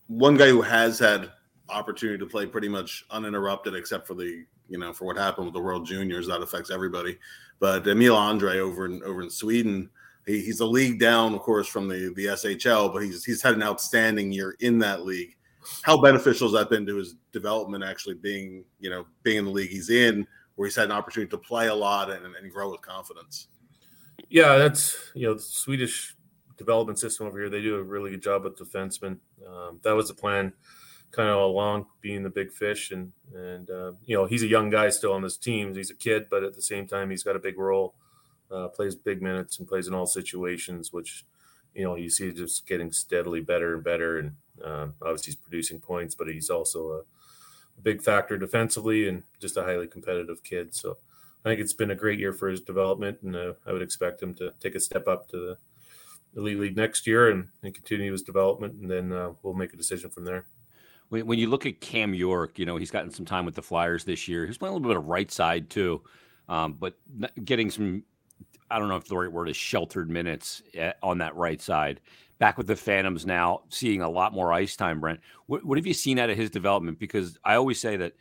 one 0.09 0.37
guy 0.37 0.49
who 0.49 0.63
has 0.63 0.99
had 0.99 1.31
opportunity 1.69 2.19
to 2.19 2.27
play 2.27 2.47
pretty 2.47 2.69
much 2.69 3.05
uninterrupted, 3.11 3.75
except 3.75 4.07
for 4.07 4.15
the 4.15 4.45
you 4.69 4.79
know 4.79 4.93
for 4.93 5.05
what 5.05 5.17
happened 5.17 5.47
with 5.47 5.55
the 5.55 5.61
World 5.61 5.87
Juniors 5.87 6.27
that 6.27 6.43
affects 6.43 6.71
everybody. 6.71 7.17
But 7.61 7.87
Emil 7.87 8.17
Andrae 8.17 8.57
over 8.57 8.87
in 8.87 9.03
over 9.05 9.23
in 9.23 9.31
Sweden, 9.31 9.89
he, 10.27 10.41
he's 10.41 10.61
a 10.61 10.67
league 10.67 10.99
down, 10.99 11.35
of 11.35 11.41
course, 11.41 11.69
from 11.69 11.89
the 11.89 12.13
the 12.17 12.27
SHL, 12.27 12.93
but 12.93 13.03
he's 13.03 13.25
he's 13.25 13.43
had 13.43 13.55
an 13.55 13.63
outstanding 13.63 14.33
year 14.33 14.57
in 14.61 14.79
that 14.81 15.05
league. 15.05 15.37
How 15.83 16.01
beneficial 16.01 16.49
has 16.49 16.59
that 16.59 16.71
been 16.71 16.87
to 16.87 16.97
his 16.97 17.15
development? 17.33 17.85
Actually, 17.85 18.15
being 18.15 18.65
you 18.81 18.91
know 18.91 19.07
being 19.23 19.39
in 19.39 19.45
the 19.45 19.51
league 19.51 19.71
he's 19.71 19.91
in, 19.91 20.27
where 20.59 20.67
he's 20.67 20.75
had 20.75 20.87
an 20.87 20.91
opportunity 20.93 21.31
to 21.31 21.39
play 21.39 21.69
a 21.69 21.75
lot 21.75 22.11
and, 22.11 22.35
and 22.35 22.53
grow 22.53 22.69
with 22.69 22.81
confidence. 22.81 23.47
Yeah, 24.29 24.57
that's 24.57 25.13
you 25.15 25.29
know 25.29 25.35
the 25.35 25.41
Swedish 25.41 26.17
development 26.57 26.99
system 26.99 27.29
over 27.29 27.39
here. 27.39 27.49
They 27.49 27.63
do 27.63 27.77
a 27.77 27.83
really 27.83 28.11
good 28.11 28.23
job 28.23 28.43
with 28.43 28.59
defensemen. 28.59 29.19
Um, 29.47 29.79
that 29.85 29.93
was 29.93 30.09
the 30.09 30.15
plan, 30.15 30.53
kind 31.13 31.29
of 31.29 31.37
along, 31.37 31.87
being 32.01 32.25
the 32.25 32.29
big 32.29 32.51
fish. 32.51 32.91
And 32.91 33.13
and 33.33 33.71
uh, 33.71 33.93
you 34.05 34.17
know 34.17 34.27
he's 34.27 34.43
a 34.43 34.49
young 34.49 34.69
guy 34.69 34.89
still 34.91 35.13
on 35.13 35.23
this 35.23 35.37
team. 35.37 35.77
He's 35.77 35.93
a 35.93 35.95
kid, 35.95 36.27
but 36.29 36.43
at 36.43 36.57
the 36.57 36.63
same 36.63 36.89
time 36.89 37.09
he's 37.09 37.23
got 37.23 37.37
a 37.37 37.41
big 37.41 37.57
role. 37.57 37.95
Uh, 38.51 38.67
plays 38.67 38.97
big 38.97 39.23
minutes 39.23 39.61
and 39.61 39.69
plays 39.69 39.87
in 39.87 39.95
all 39.95 40.07
situations, 40.07 40.93
which 40.93 41.25
you 41.73 41.85
know 41.85 41.95
you 41.95 42.11
see 42.11 42.33
just 42.33 42.67
getting 42.67 42.91
steadily 42.91 43.41
better 43.41 43.77
and 43.77 43.85
better. 43.85 44.19
And 44.19 44.33
uh, 44.65 44.89
obviously 45.03 45.31
he's 45.31 45.37
producing 45.37 45.79
points, 45.79 46.17
but 46.17 46.27
he's 46.27 46.51
also 46.51 46.91
a, 46.91 47.03
a 47.79 47.81
big 47.81 48.03
factor 48.03 48.37
defensively 48.37 49.09
and 49.09 49.23
just 49.41 49.57
a 49.57 49.63
highly 49.63 49.87
competitive 49.87 50.43
kid. 50.43 50.75
So. 50.75 50.99
I 51.45 51.51
think 51.51 51.61
it's 51.61 51.73
been 51.73 51.93
a 51.93 51.95
great 51.95 52.19
year 52.19 52.33
for 52.33 52.49
his 52.49 52.61
development, 52.61 53.19
and 53.23 53.37
uh, 53.37 53.53
I 53.65 53.73
would 53.73 53.81
expect 53.81 54.21
him 54.21 54.35
to 54.35 54.53
take 54.61 54.75
a 54.75 54.81
step 54.81 55.07
up 55.07 55.29
to 55.29 55.37
the 55.37 55.59
elite 56.37 56.59
league 56.59 56.77
next 56.77 57.07
year 57.07 57.31
and, 57.31 57.49
and 57.63 57.75
continue 57.75 58.13
his 58.13 58.23
development, 58.23 58.75
and 58.75 58.91
then 58.91 59.13
uh, 59.13 59.33
we'll 59.43 59.55
make 59.55 59.73
a 59.73 59.77
decision 59.77 60.11
from 60.11 60.25
there. 60.25 60.47
When, 61.09 61.27
when 61.27 61.39
you 61.39 61.49
look 61.49 61.67
at 61.67 61.81
Cam 61.81 62.15
York, 62.15 62.59
you 62.59 62.67
know 62.67 62.77
he's 62.77 62.91
gotten 62.91 63.11
some 63.11 63.25
time 63.25 63.45
with 63.45 63.55
the 63.55 63.63
Flyers 63.63 64.05
this 64.05 64.29
year. 64.29 64.47
He's 64.47 64.59
playing 64.59 64.73
a 64.73 64.77
little 64.77 64.89
bit 64.89 64.97
of 64.97 65.07
right 65.07 65.31
side 65.31 65.71
too, 65.71 66.03
um, 66.49 66.75
but 66.75 66.95
getting 67.45 67.71
some. 67.71 68.05
I 68.71 68.79
don't 68.79 68.89
know 68.89 68.97
if 68.97 69.09
the 69.09 69.17
right 69.17 69.33
word 69.33 69.49
is 69.49 69.57
sheltered 69.57 70.11
minutes 70.11 70.63
eh, 70.75 70.93
on 71.03 71.19
that 71.19 71.35
right 71.35 71.61
side. 71.61 72.01
Back 72.39 72.57
with 72.57 72.69
the 72.69 72.77
Phantoms 72.77 73.27
now, 73.27 73.63
seeing 73.69 74.01
a 74.01 74.09
lot 74.09 74.33
more 74.33 74.53
ice 74.53 74.77
time. 74.77 75.01
Brent, 75.01 75.21
what, 75.47 75.65
what 75.65 75.77
have 75.77 75.87
you 75.87 75.95
seen 75.95 76.19
out 76.19 76.31
of 76.31 76.37
his 76.37 76.51
development? 76.51 76.99
Because 76.99 77.37
I 77.45 77.57
always 77.57 77.81
say 77.81 77.97
that, 77.97 78.13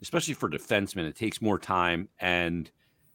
especially 0.00 0.34
for 0.34 0.48
defensemen, 0.48 1.06
it 1.06 1.14
takes 1.14 1.42
more 1.42 1.58
time, 1.58 2.08
and 2.18 2.70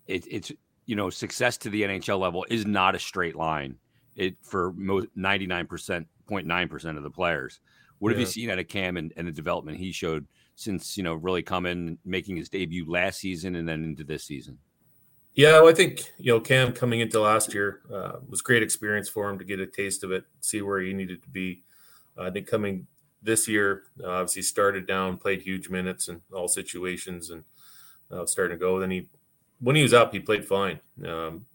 it, 0.05 0.25
it's 0.29 0.51
you 0.85 0.95
know 0.95 1.09
success 1.09 1.57
to 1.57 1.69
the 1.69 1.81
NHL 1.81 2.19
level 2.19 2.45
is 2.49 2.65
not 2.65 2.95
a 2.95 2.99
straight 2.99 3.35
line 3.35 3.77
it 4.15 4.35
for 4.41 4.73
most 4.73 5.07
99% 5.17 6.05
0.9% 6.29 6.97
of 6.97 7.03
the 7.03 7.09
players. 7.09 7.59
What 7.99 8.09
yeah. 8.09 8.13
have 8.13 8.19
you 8.21 8.25
seen 8.25 8.49
out 8.49 8.59
of 8.59 8.67
Cam 8.67 8.97
and, 8.97 9.13
and, 9.17 9.27
the 9.27 9.31
development 9.31 9.77
he 9.77 9.91
showed 9.91 10.25
since, 10.55 10.97
you 10.97 11.03
know, 11.03 11.13
really 11.13 11.43
coming, 11.43 11.97
making 12.05 12.37
his 12.37 12.49
debut 12.49 12.89
last 12.89 13.19
season 13.19 13.55
and 13.55 13.67
then 13.67 13.83
into 13.83 14.03
this 14.03 14.23
season? 14.23 14.57
Yeah, 15.33 15.61
well, 15.61 15.69
I 15.69 15.73
think, 15.73 16.11
you 16.17 16.33
know, 16.33 16.41
Cam 16.41 16.73
coming 16.73 16.99
into 16.99 17.19
last 17.19 17.53
year 17.53 17.81
uh, 17.91 18.17
was 18.29 18.41
great 18.41 18.63
experience 18.63 19.07
for 19.07 19.29
him 19.29 19.39
to 19.39 19.45
get 19.45 19.61
a 19.61 19.65
taste 19.65 20.03
of 20.03 20.11
it, 20.11 20.25
see 20.41 20.61
where 20.61 20.81
he 20.81 20.93
needed 20.93 21.23
to 21.23 21.29
be. 21.29 21.63
Uh, 22.17 22.23
I 22.23 22.31
think 22.31 22.47
coming 22.47 22.85
this 23.23 23.47
year, 23.47 23.83
uh, 24.03 24.09
obviously 24.09 24.41
started 24.41 24.87
down, 24.87 25.17
played 25.17 25.41
huge 25.41 25.69
minutes 25.69 26.09
in 26.09 26.21
all 26.33 26.49
situations 26.49 27.29
and 27.29 27.45
uh, 28.11 28.25
starting 28.25 28.57
to 28.57 28.59
go. 28.59 28.79
Then 28.79 28.91
he, 28.91 29.07
when 29.61 29.77
he 29.77 29.83
was 29.83 29.93
up, 29.93 30.11
he 30.11 30.19
played 30.19 30.45
fine. 30.45 30.79
Um, 31.05 31.45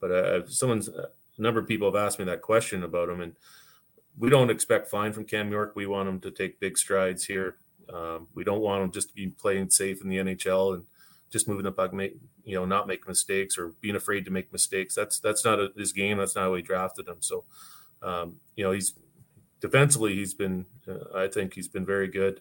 but 0.00 0.10
uh, 0.10 0.46
someone's 0.46 0.88
uh, 0.88 1.08
a 1.36 1.42
number 1.42 1.60
of 1.60 1.68
people 1.68 1.88
have 1.88 2.02
asked 2.02 2.18
me 2.18 2.24
that 2.26 2.42
question 2.42 2.84
about 2.84 3.08
him, 3.08 3.20
and 3.20 3.34
we 4.18 4.30
don't 4.30 4.50
expect 4.50 4.88
fine 4.88 5.12
from 5.12 5.24
Cam 5.24 5.50
York. 5.50 5.72
We 5.74 5.86
want 5.86 6.08
him 6.08 6.20
to 6.20 6.30
take 6.30 6.60
big 6.60 6.78
strides 6.78 7.24
here. 7.24 7.56
Um, 7.92 8.28
we 8.34 8.44
don't 8.44 8.60
want 8.60 8.82
him 8.82 8.92
just 8.92 9.08
to 9.08 9.14
be 9.14 9.28
playing 9.28 9.70
safe 9.70 10.02
in 10.02 10.08
the 10.08 10.18
NHL 10.18 10.74
and 10.74 10.84
just 11.30 11.48
moving 11.48 11.64
the 11.64 11.72
puck, 11.72 11.92
make 11.92 12.16
you 12.44 12.56
know, 12.56 12.64
not 12.64 12.86
make 12.86 13.06
mistakes 13.06 13.56
or 13.56 13.74
being 13.80 13.96
afraid 13.96 14.24
to 14.24 14.30
make 14.30 14.52
mistakes. 14.52 14.94
That's 14.94 15.20
that's 15.20 15.44
not 15.44 15.60
a, 15.60 15.72
his 15.76 15.92
game. 15.92 16.18
That's 16.18 16.34
not 16.34 16.42
how 16.42 16.52
we 16.52 16.62
drafted 16.62 17.08
him. 17.08 17.18
So, 17.20 17.44
um, 18.02 18.36
you 18.56 18.64
know, 18.64 18.72
he's 18.72 18.94
defensively, 19.60 20.14
he's 20.14 20.34
been, 20.34 20.66
uh, 20.88 21.18
I 21.18 21.28
think, 21.28 21.54
he's 21.54 21.68
been 21.68 21.86
very 21.86 22.08
good. 22.08 22.40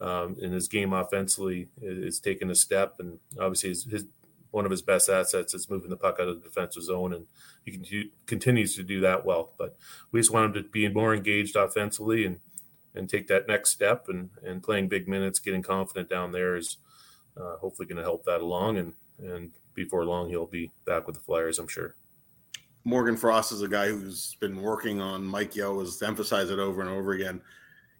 um, 0.00 0.36
in 0.40 0.52
his 0.52 0.68
game 0.68 0.92
offensively 0.92 1.68
is, 1.80 2.20
taking 2.20 2.50
a 2.50 2.54
step, 2.54 2.96
and 2.98 3.18
obviously 3.40 3.70
his, 3.70 3.84
his, 3.84 4.04
one 4.50 4.64
of 4.64 4.70
his 4.70 4.82
best 4.82 5.08
assets 5.08 5.54
is 5.54 5.68
moving 5.68 5.90
the 5.90 5.96
puck 5.96 6.18
out 6.20 6.28
of 6.28 6.40
the 6.40 6.48
defensive 6.48 6.82
zone, 6.82 7.12
and 7.12 7.26
he 7.64 7.72
can, 7.72 8.10
continues 8.26 8.74
to 8.76 8.82
do 8.82 9.00
that 9.00 9.24
well. 9.24 9.52
But 9.58 9.76
we 10.10 10.20
just 10.20 10.32
want 10.32 10.46
him 10.56 10.62
to 10.62 10.68
be 10.68 10.88
more 10.88 11.14
engaged 11.14 11.56
offensively 11.56 12.24
and 12.24 12.38
and 12.94 13.08
take 13.08 13.28
that 13.28 13.46
next 13.46 13.70
step, 13.70 14.06
and 14.08 14.30
and 14.42 14.62
playing 14.62 14.88
big 14.88 15.08
minutes, 15.08 15.38
getting 15.38 15.62
confident 15.62 16.08
down 16.08 16.32
there 16.32 16.56
is 16.56 16.78
uh, 17.40 17.56
hopefully 17.56 17.86
going 17.86 17.98
to 17.98 18.02
help 18.02 18.24
that 18.24 18.40
along, 18.40 18.78
and 18.78 18.92
and 19.18 19.50
before 19.74 20.04
long 20.04 20.28
he'll 20.28 20.46
be 20.46 20.70
back 20.84 21.06
with 21.06 21.16
the 21.16 21.22
Flyers, 21.22 21.58
I'm 21.58 21.68
sure. 21.68 21.94
Morgan 22.84 23.16
Frost 23.16 23.52
is 23.52 23.62
a 23.62 23.68
guy 23.68 23.88
who's 23.88 24.36
been 24.40 24.62
working 24.62 25.00
on 25.00 25.24
Mike 25.24 25.54
Yeo 25.54 25.78
has 25.80 26.00
emphasized 26.00 26.50
it 26.50 26.58
over 26.58 26.80
and 26.80 26.90
over 26.90 27.12
again 27.12 27.40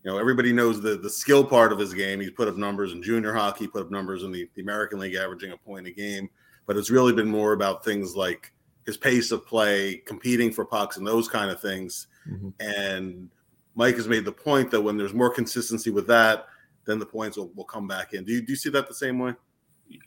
you 0.05 0.11
know, 0.11 0.19
everybody 0.19 0.53
knows 0.53 0.81
the 0.81 0.97
the 0.97 1.11
skill 1.11 1.45
part 1.45 1.73
of 1.73 1.79
his 1.79 1.93
game. 1.93 2.21
He's 2.21 2.31
put 2.31 2.49
up 2.49 2.57
numbers 2.57 2.93
in 2.93 3.03
junior 3.03 3.35
hockey, 3.35 3.67
put 3.67 3.83
up 3.83 3.91
numbers 3.91 4.23
in 4.23 4.31
the, 4.31 4.49
the 4.55 4.63
American 4.63 4.99
League, 4.99 5.15
averaging 5.15 5.53
a 5.53 5.57
point 5.57 5.87
a 5.87 5.91
game. 5.91 6.31
But 6.67 6.77
it's 6.77 6.91
really 6.91 7.13
been 7.13 7.29
more 7.29 7.53
about 7.53 7.85
things 7.85 8.15
like 8.15 8.53
his 8.87 8.97
pace 8.97 9.33
of 9.33 9.47
play, 9.47 9.97
competing 10.07 10.53
for 10.53 10.65
pucks, 10.65 10.97
and 10.97 11.07
those 11.07 11.29
kind 11.29 11.51
of 11.51 11.61
things. 11.61 12.07
Mm-hmm. 12.31 12.49
And 12.61 13.29
Mike 13.75 13.97
has 13.97 14.09
made 14.09 14.25
the 14.25 14.33
point 14.33 14.71
that 14.71 14.81
when 14.81 14.97
there's 14.97 15.15
more 15.15 15.31
consistency 15.31 15.91
with 15.91 16.07
that, 16.07 16.47
then 16.89 16.99
the 16.99 17.07
points 17.07 17.37
will, 17.37 17.53
will 17.55 17.65
come 17.65 17.87
back 17.87 18.15
in. 18.15 18.25
Do 18.25 18.33
you, 18.33 18.41
do 18.41 18.53
you 18.53 18.57
see 18.57 18.71
that 18.71 18.89
the 18.89 18.95
same 18.95 19.19
way? 19.19 19.35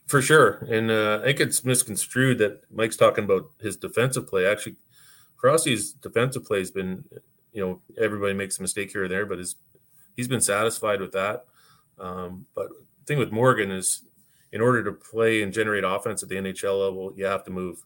For 0.08 0.22
sure. 0.22 0.66
And 0.70 0.92
uh, 0.92 1.20
I 1.22 1.26
think 1.26 1.40
it's 1.40 1.64
misconstrued 1.64 2.40
that 2.40 2.62
Mike's 2.72 2.98
talking 2.98 3.24
about 3.24 3.52
his 3.60 3.78
defensive 3.78 4.28
play. 4.28 4.46
Actually, 4.46 4.76
Frosty's 5.40 5.94
defensive 5.94 6.46
play 6.46 6.60
has 6.60 6.72
been, 6.72 7.06
you 7.54 7.66
know, 7.66 7.82
everybody 8.00 8.34
makes 8.34 8.60
a 8.60 8.62
mistake 8.62 8.92
here 8.92 9.06
or 9.06 9.08
there, 9.08 9.26
but 9.26 9.40
his 9.40 9.56
he's 10.16 10.28
been 10.28 10.42
satisfied 10.42 11.02
with 11.02 11.14
that. 11.14 11.46
Um, 12.00 12.46
but 12.56 12.70
the 12.70 13.06
thing 13.06 13.20
with 13.20 13.32
Morgan 13.32 13.72
is, 13.72 14.04
in 14.52 14.62
order 14.62 14.84
to 14.84 14.92
play 14.92 15.42
and 15.42 15.54
generate 15.54 15.84
offense 15.84 16.22
at 16.24 16.30
the 16.30 16.36
NHL 16.36 16.80
level, 16.84 17.14
you 17.16 17.26
have 17.26 17.46
to 17.46 17.52
move. 17.52 17.84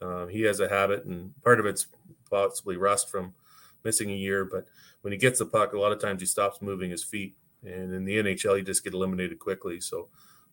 Um, 0.00 0.28
he 0.28 0.42
has 0.42 0.60
a 0.60 0.68
habit, 0.68 1.04
and 1.04 1.32
part 1.42 1.60
of 1.60 1.66
it's 1.66 1.86
possibly 2.30 2.76
rust 2.76 3.10
from 3.10 3.34
missing 3.84 4.10
a 4.10 4.14
year. 4.14 4.44
But 4.44 4.66
when 5.02 5.12
he 5.12 5.18
gets 5.18 5.40
the 5.40 5.46
puck, 5.46 5.72
a 5.72 5.78
lot 5.78 5.92
of 5.92 6.00
times 6.00 6.20
he 6.20 6.26
stops 6.26 6.62
moving 6.62 6.90
his 6.90 7.02
feet, 7.02 7.36
and 7.64 7.94
in 7.94 8.04
the 8.04 8.18
NHL, 8.18 8.58
you 8.58 8.62
just 8.62 8.84
get 8.84 8.94
eliminated 8.94 9.38
quickly. 9.38 9.80
So 9.80 10.08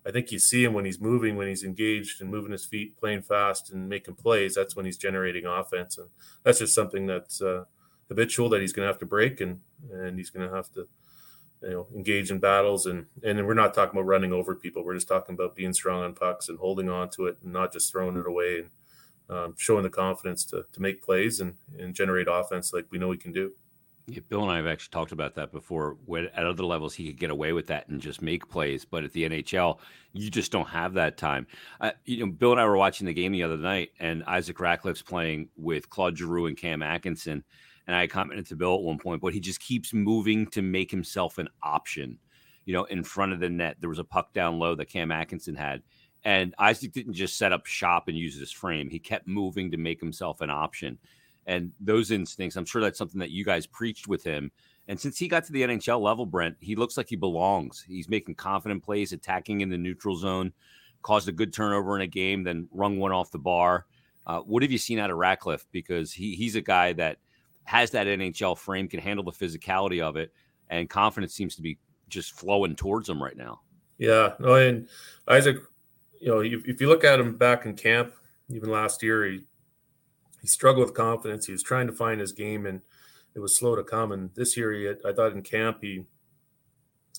I 0.05 0.11
think 0.11 0.31
you 0.31 0.39
see 0.39 0.63
him 0.63 0.73
when 0.73 0.85
he's 0.85 0.99
moving, 0.99 1.35
when 1.35 1.47
he's 1.47 1.63
engaged 1.63 2.21
and 2.21 2.29
moving 2.29 2.51
his 2.51 2.65
feet, 2.65 2.97
playing 2.97 3.21
fast 3.21 3.71
and 3.71 3.87
making 3.87 4.15
plays. 4.15 4.55
That's 4.55 4.75
when 4.75 4.85
he's 4.85 4.97
generating 4.97 5.45
offense, 5.45 5.97
and 5.97 6.09
that's 6.43 6.59
just 6.59 6.73
something 6.73 7.05
that's 7.05 7.41
uh, 7.41 7.65
habitual 8.07 8.49
that 8.49 8.61
he's 8.61 8.73
going 8.73 8.85
to 8.85 8.91
have 8.91 8.99
to 8.99 9.05
break, 9.05 9.41
and 9.41 9.59
and 9.91 10.17
he's 10.17 10.29
going 10.29 10.49
to 10.49 10.55
have 10.55 10.71
to 10.73 10.87
you 11.61 11.69
know 11.69 11.87
engage 11.95 12.31
in 12.31 12.39
battles 12.39 12.85
and 12.85 13.05
and 13.23 13.45
we're 13.45 13.53
not 13.53 13.73
talking 13.73 13.97
about 13.97 14.07
running 14.07 14.33
over 14.33 14.55
people 14.55 14.83
we're 14.83 14.95
just 14.95 15.07
talking 15.07 15.35
about 15.35 15.55
being 15.55 15.73
strong 15.73 16.03
on 16.03 16.13
pucks 16.13 16.49
and 16.49 16.59
holding 16.59 16.89
on 16.89 17.09
to 17.09 17.27
it 17.27 17.37
and 17.43 17.53
not 17.53 17.71
just 17.71 17.91
throwing 17.91 18.17
it 18.17 18.27
away 18.27 18.59
and 18.59 18.69
um, 19.29 19.55
showing 19.57 19.83
the 19.83 19.89
confidence 19.89 20.43
to, 20.43 20.65
to 20.73 20.81
make 20.81 21.01
plays 21.01 21.39
and, 21.39 21.55
and 21.77 21.93
generate 21.95 22.27
offense 22.29 22.73
like 22.73 22.85
we 22.89 22.97
know 22.97 23.07
we 23.07 23.17
can 23.17 23.31
do 23.31 23.53
yeah, 24.07 24.19
Bill 24.27 24.43
and 24.43 24.51
I 24.51 24.57
have 24.57 24.67
actually 24.67 24.91
talked 24.91 25.11
about 25.11 25.35
that 25.35 25.51
before. 25.51 25.97
When 26.05 26.27
at 26.27 26.45
other 26.45 26.63
levels, 26.63 26.93
he 26.93 27.07
could 27.07 27.19
get 27.19 27.29
away 27.29 27.53
with 27.53 27.67
that 27.67 27.87
and 27.87 28.01
just 28.01 28.21
make 28.21 28.49
plays, 28.49 28.83
but 28.83 29.03
at 29.03 29.13
the 29.13 29.23
NHL, 29.23 29.79
you 30.13 30.29
just 30.29 30.51
don't 30.51 30.67
have 30.67 30.93
that 30.93 31.17
time. 31.17 31.47
Uh, 31.79 31.91
you 32.05 32.25
know, 32.25 32.31
Bill 32.31 32.51
and 32.51 32.59
I 32.59 32.65
were 32.65 32.77
watching 32.77 33.05
the 33.05 33.13
game 33.13 33.31
the 33.31 33.43
other 33.43 33.57
night, 33.57 33.91
and 33.99 34.23
Isaac 34.25 34.59
Ratcliffe's 34.59 35.01
playing 35.01 35.49
with 35.55 35.89
Claude 35.89 36.17
Giroux 36.17 36.47
and 36.47 36.57
Cam 36.57 36.81
Atkinson, 36.81 37.43
and 37.87 37.95
I 37.95 38.07
commented 38.07 38.47
to 38.47 38.55
Bill 38.55 38.75
at 38.75 38.81
one 38.81 38.99
point, 38.99 39.21
but 39.21 39.33
he 39.33 39.39
just 39.39 39.59
keeps 39.59 39.93
moving 39.93 40.47
to 40.47 40.61
make 40.61 40.91
himself 40.91 41.37
an 41.37 41.47
option. 41.63 42.17
You 42.65 42.73
know, 42.73 42.83
in 42.85 43.03
front 43.03 43.33
of 43.33 43.39
the 43.39 43.49
net, 43.49 43.77
there 43.79 43.89
was 43.89 43.99
a 43.99 44.03
puck 44.03 44.33
down 44.33 44.59
low 44.59 44.75
that 44.75 44.89
Cam 44.89 45.11
Atkinson 45.11 45.55
had, 45.55 45.81
and 46.23 46.53
Isaac 46.59 46.91
didn't 46.91 47.13
just 47.13 47.37
set 47.37 47.53
up 47.53 47.65
shop 47.65 48.07
and 48.07 48.17
use 48.17 48.37
his 48.37 48.51
frame. 48.51 48.89
He 48.89 48.99
kept 48.99 49.27
moving 49.27 49.71
to 49.71 49.77
make 49.77 49.99
himself 49.99 50.41
an 50.41 50.49
option. 50.49 50.99
And 51.47 51.71
those 51.79 52.11
instincts, 52.11 52.55
I'm 52.55 52.65
sure 52.65 52.81
that's 52.81 52.97
something 52.97 53.19
that 53.19 53.31
you 53.31 53.43
guys 53.43 53.65
preached 53.65 54.07
with 54.07 54.23
him. 54.23 54.51
And 54.87 54.99
since 54.99 55.17
he 55.17 55.27
got 55.27 55.43
to 55.45 55.51
the 55.51 55.63
NHL 55.63 56.01
level, 56.01 56.25
Brent, 56.25 56.57
he 56.59 56.75
looks 56.75 56.97
like 56.97 57.09
he 57.09 57.15
belongs. 57.15 57.83
He's 57.87 58.09
making 58.09 58.35
confident 58.35 58.83
plays, 58.83 59.13
attacking 59.13 59.61
in 59.61 59.69
the 59.69 59.77
neutral 59.77 60.15
zone, 60.15 60.53
caused 61.01 61.27
a 61.29 61.31
good 61.31 61.53
turnover 61.53 61.95
in 61.95 62.01
a 62.01 62.07
game, 62.07 62.43
then 62.43 62.67
rung 62.71 62.99
one 62.99 63.11
off 63.11 63.31
the 63.31 63.39
bar. 63.39 63.85
Uh, 64.27 64.39
what 64.41 64.61
have 64.61 64.71
you 64.71 64.77
seen 64.77 64.99
out 64.99 65.09
of 65.09 65.17
Ratcliffe? 65.17 65.65
Because 65.71 66.11
he, 66.13 66.35
he's 66.35 66.55
a 66.55 66.61
guy 66.61 66.93
that– 66.93 67.17
has 67.63 67.91
that 67.91 68.07
NHL 68.07 68.57
frame, 68.57 68.87
can 68.87 68.99
handle 68.99 69.23
the 69.23 69.31
physicality 69.31 70.01
of 70.01 70.15
it, 70.15 70.33
and 70.69 70.89
confidence 70.89 71.33
seems 71.33 71.55
to 71.55 71.61
be 71.61 71.77
just 72.09 72.33
flowing 72.33 72.75
towards 72.75 73.07
him 73.07 73.21
right 73.21 73.37
now. 73.37 73.61
Yeah, 73.97 74.33
no, 74.39 74.55
and 74.55 74.87
Isaac, 75.27 75.57
you 76.19 76.27
know, 76.27 76.39
if, 76.39 76.67
if 76.67 76.81
you 76.81 76.89
look 76.89 77.03
at 77.03 77.19
him 77.19 77.37
back 77.37 77.65
in 77.65 77.75
camp, 77.75 78.13
even 78.49 78.69
last 78.69 79.03
year, 79.03 79.25
he 79.25 79.41
he 80.41 80.47
struggled 80.47 80.85
with 80.85 80.95
confidence. 80.95 81.45
He 81.45 81.51
was 81.51 81.63
trying 81.63 81.87
to 81.87 81.93
find 81.93 82.19
his 82.19 82.31
game, 82.31 82.65
and 82.65 82.81
it 83.35 83.39
was 83.39 83.55
slow 83.55 83.75
to 83.75 83.83
come. 83.83 84.11
And 84.11 84.31
this 84.35 84.57
year, 84.57 84.73
he 84.73 84.85
had, 84.85 84.97
I 85.05 85.13
thought 85.13 85.33
in 85.33 85.43
camp 85.43 85.79
he 85.81 86.05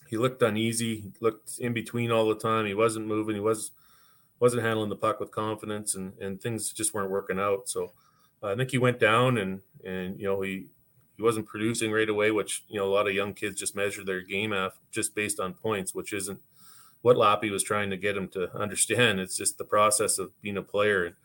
he 0.08 0.18
looked 0.18 0.42
uneasy. 0.42 0.96
He 0.96 1.12
looked 1.20 1.58
in 1.58 1.72
between 1.72 2.10
all 2.10 2.28
the 2.28 2.34
time. 2.34 2.66
He 2.66 2.74
wasn't 2.74 3.06
moving. 3.06 3.34
He 3.34 3.40
was 3.40 3.70
wasn't 4.40 4.62
handling 4.62 4.90
the 4.90 4.96
puck 4.96 5.20
with 5.20 5.30
confidence, 5.30 5.94
and 5.94 6.12
and 6.18 6.40
things 6.40 6.72
just 6.72 6.92
weren't 6.92 7.10
working 7.10 7.38
out. 7.38 7.68
So 7.68 7.92
uh, 8.42 8.48
I 8.48 8.56
think 8.56 8.70
he 8.70 8.78
went 8.78 8.98
down 8.98 9.38
and 9.38 9.60
and 9.84 10.18
you 10.18 10.26
know 10.26 10.40
he 10.42 10.66
he 11.16 11.22
wasn't 11.22 11.46
producing 11.46 11.92
right 11.92 12.08
away, 12.08 12.30
which 12.30 12.64
you 12.68 12.78
know 12.78 12.86
a 12.86 12.92
lot 12.92 13.06
of 13.06 13.14
young 13.14 13.34
kids 13.34 13.58
just 13.58 13.76
measure 13.76 14.04
their 14.04 14.20
game 14.20 14.52
af 14.52 14.72
just 14.90 15.14
based 15.14 15.40
on 15.40 15.54
points, 15.54 15.94
which 15.94 16.12
isn't 16.12 16.40
what 17.02 17.16
Lappy 17.16 17.50
was 17.50 17.62
trying 17.62 17.90
to 17.90 17.96
get 17.96 18.16
him 18.16 18.28
to 18.28 18.54
understand. 18.56 19.20
It's 19.20 19.36
just 19.36 19.58
the 19.58 19.64
process 19.64 20.18
of 20.18 20.38
being 20.40 20.56
a 20.56 20.62
player, 20.62 21.16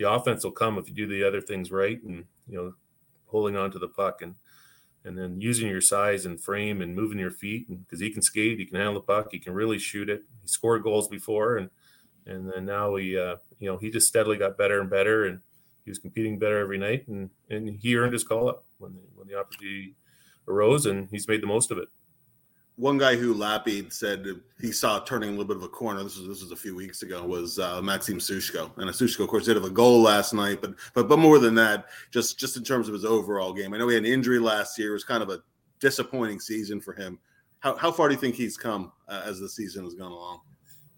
the 0.00 0.10
offense 0.10 0.42
will 0.42 0.50
come 0.50 0.78
if 0.78 0.88
you 0.88 0.94
do 0.94 1.06
the 1.06 1.22
other 1.22 1.42
things 1.42 1.70
right, 1.70 2.02
and 2.02 2.24
you 2.48 2.56
know 2.56 2.74
holding 3.26 3.54
on 3.54 3.70
to 3.70 3.78
the 3.78 3.86
puck 3.86 4.22
and 4.22 4.34
and 5.04 5.16
then 5.16 5.40
using 5.40 5.68
your 5.68 5.82
size 5.82 6.24
and 6.26 6.40
frame 6.40 6.80
and 6.80 6.96
moving 6.96 7.18
your 7.18 7.30
feet 7.30 7.68
because 7.68 8.00
he 8.00 8.10
can 8.10 8.22
skate, 8.22 8.58
he 8.58 8.64
can 8.64 8.76
handle 8.76 8.94
the 8.94 9.00
puck, 9.00 9.28
he 9.30 9.38
can 9.38 9.52
really 9.52 9.78
shoot 9.78 10.08
it. 10.08 10.22
He 10.42 10.48
scored 10.48 10.82
goals 10.82 11.06
before, 11.06 11.58
and 11.58 11.68
and 12.24 12.50
then 12.50 12.64
now 12.64 12.96
he 12.96 13.18
uh, 13.18 13.36
you 13.58 13.70
know 13.70 13.76
he 13.76 13.90
just 13.90 14.08
steadily 14.08 14.38
got 14.38 14.56
better 14.56 14.80
and 14.80 14.88
better 14.88 15.26
and 15.26 15.40
he 15.84 15.90
was 15.90 15.98
competing 15.98 16.38
better 16.38 16.58
every 16.58 16.78
night, 16.78 17.06
and 17.06 17.28
and 17.50 17.68
he 17.68 17.94
earned 17.94 18.14
his 18.14 18.24
call 18.24 18.48
up 18.48 18.64
when 18.78 18.94
the, 18.94 19.00
when 19.14 19.28
the 19.28 19.38
opportunity 19.38 19.96
arose, 20.48 20.86
and 20.86 21.08
he's 21.10 21.28
made 21.28 21.42
the 21.42 21.46
most 21.46 21.70
of 21.70 21.76
it. 21.76 21.88
One 22.80 22.96
guy 22.96 23.14
who 23.14 23.34
Lappy 23.34 23.92
said 23.92 24.24
he 24.58 24.72
saw 24.72 25.00
turning 25.00 25.28
a 25.28 25.32
little 25.32 25.44
bit 25.44 25.58
of 25.58 25.62
a 25.62 25.68
corner. 25.68 26.02
This 26.02 26.16
was 26.16 26.26
this 26.26 26.40
was 26.40 26.50
a 26.50 26.56
few 26.56 26.74
weeks 26.74 27.02
ago. 27.02 27.22
Was 27.26 27.58
uh, 27.58 27.82
Maxim 27.82 28.18
Sushko, 28.18 28.70
and 28.78 28.88
Sushko, 28.88 29.24
of 29.24 29.28
course, 29.28 29.44
did 29.44 29.56
have 29.56 29.66
a 29.66 29.70
goal 29.70 30.00
last 30.00 30.32
night, 30.32 30.62
but 30.62 30.74
but 30.94 31.06
but 31.06 31.18
more 31.18 31.38
than 31.38 31.54
that, 31.56 31.88
just 32.10 32.38
just 32.38 32.56
in 32.56 32.64
terms 32.64 32.88
of 32.88 32.94
his 32.94 33.04
overall 33.04 33.52
game. 33.52 33.74
I 33.74 33.76
know 33.76 33.88
he 33.88 33.96
had 33.96 34.04
an 34.04 34.10
injury 34.10 34.38
last 34.38 34.78
year. 34.78 34.90
It 34.90 34.94
was 34.94 35.04
kind 35.04 35.22
of 35.22 35.28
a 35.28 35.42
disappointing 35.78 36.40
season 36.40 36.80
for 36.80 36.94
him. 36.94 37.18
How 37.58 37.76
how 37.76 37.92
far 37.92 38.08
do 38.08 38.14
you 38.14 38.20
think 38.20 38.34
he's 38.34 38.56
come 38.56 38.92
uh, 39.08 39.22
as 39.26 39.38
the 39.38 39.48
season 39.48 39.84
has 39.84 39.92
gone 39.92 40.12
along? 40.12 40.40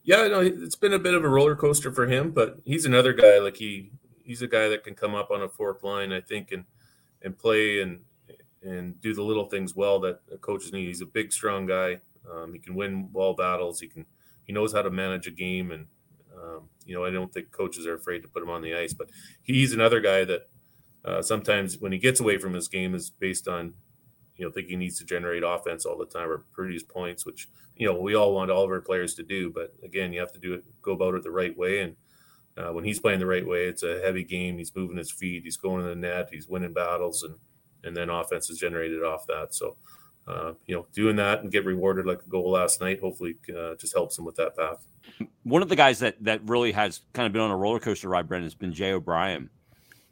Yeah, 0.04 0.28
no, 0.28 0.40
it's 0.40 0.76
been 0.76 0.92
a 0.92 1.00
bit 1.00 1.14
of 1.14 1.24
a 1.24 1.28
roller 1.28 1.56
coaster 1.56 1.90
for 1.90 2.06
him, 2.06 2.30
but 2.30 2.58
he's 2.64 2.86
another 2.86 3.12
guy 3.12 3.40
like 3.40 3.56
he 3.56 3.90
he's 4.24 4.42
a 4.42 4.46
guy 4.48 4.68
that 4.68 4.84
can 4.84 4.94
come 4.94 5.16
up 5.16 5.32
on 5.32 5.42
a 5.42 5.48
fourth 5.48 5.82
line, 5.82 6.12
I 6.12 6.20
think, 6.20 6.52
and 6.52 6.64
and 7.22 7.36
play 7.36 7.80
and 7.80 8.00
and 8.62 9.00
do 9.00 9.14
the 9.14 9.22
little 9.22 9.46
things 9.46 9.74
well 9.74 10.00
that 10.00 10.20
coaches 10.40 10.72
need. 10.72 10.86
He's 10.86 11.00
a 11.00 11.06
big, 11.06 11.32
strong 11.32 11.66
guy. 11.66 12.00
Um, 12.30 12.52
he 12.52 12.58
can 12.58 12.74
win 12.74 13.06
ball 13.06 13.34
battles. 13.34 13.80
He 13.80 13.88
can 13.88 14.06
he 14.44 14.52
knows 14.52 14.72
how 14.72 14.82
to 14.82 14.90
manage 14.90 15.26
a 15.26 15.30
game, 15.30 15.70
and 15.70 15.86
um, 16.36 16.68
you 16.84 16.94
know 16.94 17.04
I 17.04 17.10
don't 17.10 17.32
think 17.32 17.50
coaches 17.50 17.86
are 17.86 17.94
afraid 17.94 18.22
to 18.22 18.28
put 18.28 18.42
him 18.42 18.50
on 18.50 18.62
the 18.62 18.74
ice. 18.74 18.92
But 18.92 19.10
he's 19.42 19.72
another 19.72 20.00
guy 20.00 20.24
that 20.24 20.48
uh, 21.04 21.22
sometimes 21.22 21.78
when 21.78 21.92
he 21.92 21.98
gets 21.98 22.20
away 22.20 22.38
from 22.38 22.54
his 22.54 22.68
game 22.68 22.94
is 22.94 23.10
based 23.10 23.48
on 23.48 23.74
you 24.36 24.44
know 24.44 24.50
think 24.50 24.68
he 24.68 24.76
needs 24.76 24.98
to 24.98 25.04
generate 25.04 25.42
offense 25.44 25.84
all 25.84 25.98
the 25.98 26.06
time 26.06 26.28
or 26.28 26.44
produce 26.52 26.82
points, 26.82 27.26
which 27.26 27.48
you 27.76 27.86
know 27.86 27.98
we 27.98 28.14
all 28.14 28.34
want 28.34 28.50
all 28.50 28.64
of 28.64 28.70
our 28.70 28.80
players 28.80 29.14
to 29.14 29.22
do. 29.22 29.50
But 29.50 29.74
again, 29.82 30.12
you 30.12 30.20
have 30.20 30.32
to 30.32 30.38
do 30.38 30.54
it, 30.54 30.64
go 30.82 30.92
about 30.92 31.14
it 31.14 31.22
the 31.22 31.30
right 31.30 31.56
way, 31.56 31.80
and 31.80 31.96
uh, 32.56 32.72
when 32.72 32.84
he's 32.84 33.00
playing 33.00 33.20
the 33.20 33.26
right 33.26 33.46
way, 33.46 33.66
it's 33.66 33.82
a 33.82 34.00
heavy 34.02 34.24
game. 34.24 34.58
He's 34.58 34.74
moving 34.74 34.96
his 34.96 35.10
feet. 35.10 35.44
He's 35.44 35.56
going 35.56 35.82
to 35.82 35.88
the 35.88 35.96
net. 35.96 36.28
He's 36.30 36.48
winning 36.48 36.72
battles, 36.72 37.22
and 37.22 37.34
and 37.84 37.96
then 37.96 38.10
offense 38.10 38.50
is 38.50 38.58
generated 38.58 39.02
off 39.02 39.26
that. 39.26 39.54
So, 39.54 39.76
uh, 40.26 40.52
you 40.66 40.76
know, 40.76 40.86
doing 40.92 41.16
that 41.16 41.42
and 41.42 41.50
get 41.50 41.64
rewarded 41.64 42.06
like 42.06 42.22
a 42.22 42.28
goal 42.28 42.50
last 42.50 42.80
night, 42.80 43.00
hopefully, 43.00 43.36
uh, 43.56 43.74
just 43.74 43.94
helps 43.94 44.18
him 44.18 44.24
with 44.24 44.36
that 44.36 44.56
path. 44.56 44.86
One 45.42 45.62
of 45.62 45.68
the 45.68 45.76
guys 45.76 45.98
that 45.98 46.22
that 46.24 46.40
really 46.48 46.72
has 46.72 47.00
kind 47.12 47.26
of 47.26 47.32
been 47.32 47.42
on 47.42 47.50
a 47.50 47.56
roller 47.56 47.80
coaster 47.80 48.08
ride, 48.08 48.28
Brendan, 48.28 48.46
has 48.46 48.54
been 48.54 48.72
Jay 48.72 48.92
O'Brien, 48.92 49.50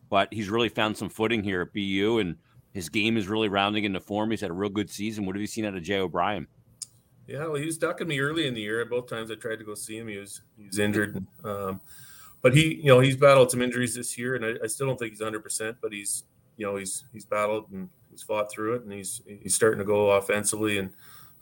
but 0.09 0.33
he's 0.33 0.49
really 0.49 0.69
found 0.69 0.97
some 0.97 1.09
footing 1.09 1.43
here 1.43 1.63
at 1.63 1.73
BU, 1.73 2.19
and 2.19 2.37
his 2.73 2.89
game 2.89 3.17
is 3.17 3.29
really 3.29 3.49
rounding 3.49 3.85
into 3.85 4.01
form. 4.01 4.31
He's 4.31 4.41
had 4.41 4.51
a 4.51 4.55
real 4.55 4.71
good 4.71 4.91
season. 4.91 5.27
What 5.27 5.37
have 5.37 5.41
you 5.41 5.47
seen 5.47 5.65
out 5.65 5.77
of 5.77 5.83
Jay 5.83 5.99
O'Brien? 5.99 6.47
Yeah, 7.27 7.45
well, 7.47 7.55
he 7.55 7.67
was 7.67 7.79
ducking 7.79 8.09
me 8.09 8.19
early 8.19 8.49
in 8.49 8.55
the 8.55 8.61
year. 8.61 8.85
Both 8.85 9.09
times 9.09 9.31
I 9.31 9.37
tried 9.37 9.61
to 9.61 9.65
go 9.65 9.75
see 9.75 9.97
him, 9.97 10.09
he 10.09 10.17
was 10.17 10.43
he 10.57 10.67
was 10.67 10.81
injured. 10.81 11.25
Um, 11.45 11.81
but 12.43 12.57
he, 12.57 12.75
you 12.75 12.87
know, 12.87 13.01
he's 13.01 13.17
battled 13.17 13.51
some 13.51 13.63
injuries 13.63 13.95
this 13.95 14.19
year, 14.19 14.35
and 14.35 14.45
I, 14.45 14.55
I 14.65 14.67
still 14.67 14.87
don't 14.87 14.99
think 14.99 15.13
he's 15.13 15.21
100. 15.21 15.41
percent 15.41 15.77
But 15.81 15.93
he's, 15.93 16.25
you 16.61 16.67
know, 16.67 16.77
he's 16.77 17.05
he's 17.11 17.25
battled 17.25 17.71
and 17.73 17.89
he's 18.11 18.23
fought 18.23 18.53
through 18.53 18.75
it, 18.75 18.83
and 18.83 18.93
he's 18.93 19.23
he's 19.27 19.55
starting 19.55 19.79
to 19.79 19.85
go 19.85 20.11
offensively, 20.11 20.77
and 20.77 20.91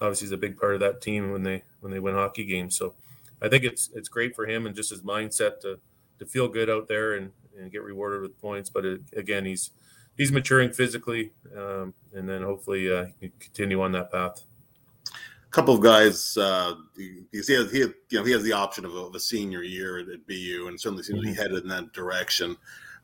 obviously 0.00 0.26
he's 0.26 0.32
a 0.32 0.38
big 0.38 0.56
part 0.56 0.74
of 0.74 0.80
that 0.80 1.02
team 1.02 1.32
when 1.32 1.42
they 1.42 1.64
when 1.80 1.92
they 1.92 1.98
win 1.98 2.14
hockey 2.14 2.44
games. 2.44 2.76
So 2.76 2.94
I 3.42 3.48
think 3.48 3.64
it's 3.64 3.90
it's 3.94 4.08
great 4.08 4.36
for 4.36 4.46
him 4.46 4.64
and 4.64 4.76
just 4.76 4.90
his 4.90 5.02
mindset 5.02 5.60
to 5.62 5.80
to 6.20 6.26
feel 6.26 6.46
good 6.46 6.70
out 6.70 6.86
there 6.86 7.14
and, 7.14 7.32
and 7.58 7.72
get 7.72 7.82
rewarded 7.82 8.22
with 8.22 8.40
points. 8.40 8.70
But 8.70 8.84
it, 8.84 9.00
again, 9.16 9.44
he's 9.44 9.72
he's 10.16 10.30
maturing 10.30 10.72
physically, 10.72 11.32
um, 11.56 11.92
and 12.14 12.28
then 12.28 12.42
hopefully 12.42 12.92
uh, 12.92 13.06
he 13.20 13.28
can 13.28 13.38
continue 13.40 13.82
on 13.82 13.90
that 13.92 14.12
path. 14.12 14.44
A 15.06 15.50
couple 15.50 15.74
of 15.74 15.80
guys, 15.80 16.36
uh, 16.36 16.74
he, 16.94 17.22
he, 17.32 17.38
has, 17.38 17.72
he, 17.72 17.78
you 17.78 17.94
know, 18.12 18.22
he 18.22 18.32
has 18.32 18.42
the 18.42 18.52
option 18.52 18.84
of 18.84 18.94
a, 18.94 18.98
of 18.98 19.14
a 19.14 19.20
senior 19.20 19.62
year 19.62 19.98
at, 19.98 20.08
at, 20.10 20.26
BU, 20.26 20.66
and 20.68 20.78
certainly 20.78 21.02
seems 21.02 21.20
mm-hmm. 21.20 21.28
to 21.28 21.34
be 21.34 21.42
headed 21.42 21.62
in 21.62 21.68
that 21.70 21.92
direction. 21.92 22.54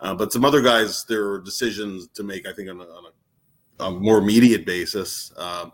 Uh, 0.01 0.15
but 0.15 0.33
some 0.33 0.45
other 0.45 0.61
guys, 0.61 1.05
there 1.05 1.29
are 1.31 1.41
decisions 1.41 2.09
to 2.09 2.23
make. 2.23 2.47
I 2.47 2.53
think 2.53 2.69
on 2.69 2.81
a, 2.81 2.85
on 2.85 3.05
a, 3.07 3.85
a 3.85 3.91
more 3.91 4.19
immediate 4.19 4.67
basis. 4.67 5.33
Um, 5.37 5.73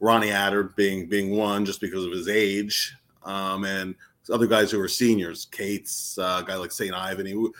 Ronnie 0.00 0.28
Attard 0.28 0.74
being 0.74 1.08
being 1.08 1.30
one, 1.30 1.64
just 1.64 1.80
because 1.80 2.04
of 2.04 2.12
his 2.12 2.28
age, 2.28 2.96
um, 3.22 3.64
and 3.64 3.94
other 4.30 4.46
guys 4.46 4.70
who 4.70 4.80
are 4.80 4.88
seniors, 4.88 5.46
Cates, 5.46 6.18
uh, 6.18 6.42
a 6.42 6.46
guy 6.46 6.56
like 6.56 6.72
St. 6.72 6.94
Ivan. 6.94 7.52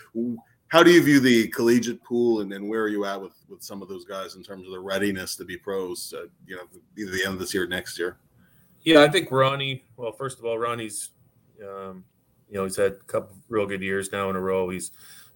How 0.68 0.82
do 0.82 0.90
you 0.90 1.02
view 1.02 1.20
the 1.20 1.48
collegiate 1.48 2.02
pool, 2.02 2.40
and, 2.40 2.52
and 2.52 2.68
where 2.68 2.82
are 2.82 2.88
you 2.88 3.04
at 3.04 3.20
with, 3.20 3.34
with 3.48 3.62
some 3.62 3.82
of 3.82 3.88
those 3.88 4.04
guys 4.04 4.36
in 4.36 4.42
terms 4.42 4.64
of 4.64 4.72
their 4.72 4.80
readiness 4.80 5.36
to 5.36 5.44
be 5.44 5.56
pros? 5.56 6.14
Uh, 6.16 6.26
you 6.46 6.56
know, 6.56 6.62
either 6.96 7.10
the 7.10 7.24
end 7.24 7.34
of 7.34 7.38
this 7.38 7.52
year 7.52 7.64
or 7.64 7.68
next 7.68 7.98
year. 7.98 8.16
Yeah, 8.82 9.02
I 9.02 9.08
think 9.08 9.30
Ronnie. 9.30 9.84
Well, 9.96 10.12
first 10.12 10.38
of 10.38 10.44
all, 10.44 10.58
Ronnie's, 10.58 11.10
um, 11.62 12.04
you 12.48 12.56
know, 12.56 12.64
he's 12.64 12.76
had 12.76 12.92
a 12.92 13.04
couple 13.06 13.36
real 13.48 13.66
good 13.66 13.82
years 13.82 14.10
now 14.10 14.30
in 14.30 14.36
a 14.36 14.40
row. 14.40 14.70
He's 14.70 14.90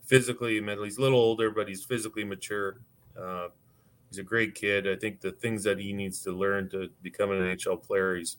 physically, 0.06 0.60
mentally, 0.60 0.88
he's 0.88 0.98
a 0.98 1.02
little 1.02 1.18
older, 1.18 1.50
but 1.50 1.68
he's 1.68 1.84
physically 1.84 2.24
mature. 2.24 2.80
Uh, 3.20 3.48
he's 4.08 4.18
a 4.18 4.22
great 4.22 4.54
kid. 4.54 4.88
I 4.88 4.96
think 4.96 5.20
the 5.20 5.32
things 5.32 5.62
that 5.64 5.78
he 5.78 5.92
needs 5.92 6.22
to 6.22 6.32
learn 6.32 6.68
to 6.70 6.88
become 7.02 7.30
an 7.30 7.38
NHL 7.38 7.82
player, 7.82 8.16
he's 8.16 8.38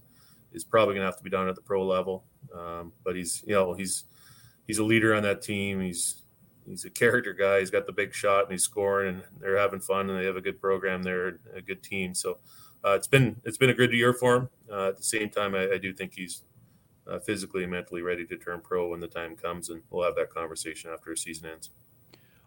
is 0.54 0.64
probably 0.64 0.96
going 0.96 1.04
to 1.04 1.06
have 1.06 1.18
to 1.18 1.24
be 1.24 1.30
done 1.30 1.48
at 1.48 1.56
the 1.56 1.62
pro 1.62 1.86
level. 1.86 2.24
Um, 2.58 2.94
but 3.04 3.16
he's, 3.16 3.44
you 3.46 3.54
know, 3.54 3.74
he's 3.74 4.06
he's 4.66 4.80
a 4.80 4.84
leader 4.84 5.14
on 5.14 5.24
that 5.24 5.42
team. 5.42 5.82
He's 5.82 6.24
he's 6.66 6.86
a 6.86 6.90
character 6.90 7.34
guy. 7.34 7.60
He's 7.60 7.70
got 7.70 7.86
the 7.86 7.92
big 7.92 8.14
shot 8.14 8.44
and 8.44 8.52
he's 8.52 8.64
scoring, 8.64 9.16
and 9.16 9.24
they're 9.40 9.58
having 9.58 9.80
fun, 9.80 10.10
and 10.10 10.20
they 10.20 10.26
have 10.26 10.38
a 10.38 10.42
good 10.42 10.62
program 10.62 11.04
there, 11.04 11.40
a 11.54 11.62
good 11.62 11.84
team. 11.84 12.14
So 12.14 12.40
uh, 12.86 12.94
it's 12.94 13.08
been 13.08 13.36
it's 13.44 13.58
been 13.58 13.70
a 13.70 13.76
good 13.76 13.92
year 13.92 14.14
for 14.14 14.36
him. 14.36 14.50
Uh, 14.72 14.88
at 14.90 14.98
the 14.98 15.04
same 15.04 15.30
time, 15.30 15.54
I, 15.54 15.72
I 15.72 15.78
do 15.78 15.94
think 15.94 16.14
he's 16.14 16.44
uh, 17.10 17.20
physically 17.20 17.64
and 17.64 17.72
mentally 17.72 18.02
ready 18.02 18.26
to 18.26 18.38
turn 18.38 18.62
pro 18.62 18.90
when 18.90 19.00
the 19.00 19.08
time 19.08 19.36
comes, 19.36 19.70
and 19.70 19.82
we'll 19.90 20.06
have 20.06 20.16
that 20.16 20.30
conversation 20.30 20.92
after 20.92 21.12
a 21.12 21.18
season 21.18 21.50
ends. 21.50 21.72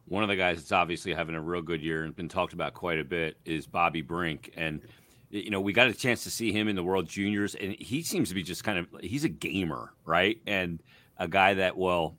One 0.06 0.22
of 0.22 0.28
the 0.28 0.36
guys 0.36 0.56
that's 0.56 0.72
obviously 0.72 1.14
having 1.14 1.34
a 1.34 1.40
real 1.40 1.62
good 1.62 1.82
year 1.82 2.04
and 2.04 2.14
been 2.16 2.28
talked 2.28 2.52
about 2.52 2.74
quite 2.74 2.98
a 2.98 3.04
bit 3.04 3.36
is 3.44 3.66
Bobby 3.66 4.02
Brink, 4.02 4.52
and 4.56 4.82
you 5.30 5.50
know, 5.50 5.60
we 5.60 5.72
got 5.72 5.86
a 5.86 5.94
chance 5.94 6.24
to 6.24 6.30
see 6.30 6.52
him 6.52 6.66
in 6.66 6.74
the 6.74 6.82
World 6.82 7.08
Juniors, 7.08 7.54
and 7.54 7.72
he 7.78 8.02
seems 8.02 8.28
to 8.30 8.34
be 8.34 8.42
just 8.42 8.64
kind 8.64 8.78
of 8.78 8.88
he's 9.00 9.24
a 9.24 9.28
gamer, 9.28 9.92
right? 10.04 10.38
And 10.46 10.82
a 11.18 11.28
guy 11.28 11.54
that, 11.54 11.76
well, 11.76 12.16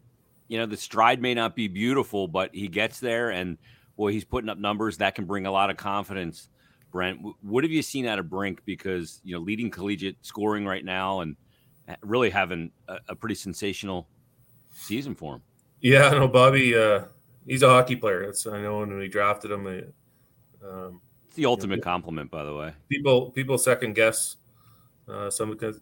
you 0.48 0.58
know, 0.58 0.66
the 0.66 0.78
stride 0.78 1.22
may 1.22 1.34
not 1.34 1.56
be 1.56 1.68
beautiful, 1.68 2.28
but 2.28 2.56
he 2.56 2.68
gets 2.68 3.00
there, 3.00 3.30
and 3.30 3.58
boy, 3.98 4.12
he's 4.14 4.24
putting 4.24 4.50
up 4.50 4.58
numbers 4.58 4.98
that 4.98 5.16
can 5.16 5.26
bring 5.26 5.46
a 5.46 5.52
lot 5.52 5.70
of 5.70 5.78
confidence. 5.78 6.50
Brent, 6.92 7.20
what 7.42 7.64
have 7.64 7.72
you 7.72 7.82
seen 7.82 8.06
out 8.06 8.20
of 8.20 8.30
Brink? 8.30 8.62
Because 8.66 9.20
you 9.24 9.34
know, 9.36 9.42
leading 9.42 9.70
collegiate 9.70 10.18
scoring 10.22 10.66
right 10.66 10.84
now, 10.84 11.20
and 11.20 11.36
really 12.02 12.30
having 12.30 12.72
a, 12.88 12.98
a 13.10 13.16
pretty 13.16 13.36
sensational 13.36 14.08
season 14.74 15.16
for 15.16 15.36
him. 15.36 15.42
Yeah, 15.82 16.08
I 16.08 16.12
know 16.12 16.28
Bobby. 16.28 16.76
Uh, 16.76 17.06
he's 17.46 17.64
a 17.64 17.70
hockey 17.70 17.96
player. 17.96 18.26
That's 18.26 18.46
I 18.48 18.62
know 18.62 18.80
when 18.80 18.98
we 18.98 19.08
drafted 19.08 19.52
him. 19.52 19.68
Um, 20.64 21.02
it's 21.28 21.36
the 21.36 21.46
ultimate 21.46 21.80
yeah. 21.80 21.84
compliment, 21.84 22.30
by 22.30 22.44
the 22.44 22.56
way. 22.56 22.74
People 22.90 23.32
people 23.32 23.58
second 23.58 23.94
guess 23.94 24.38
uh, 25.10 25.30
some 25.30 25.50
because 25.50 25.80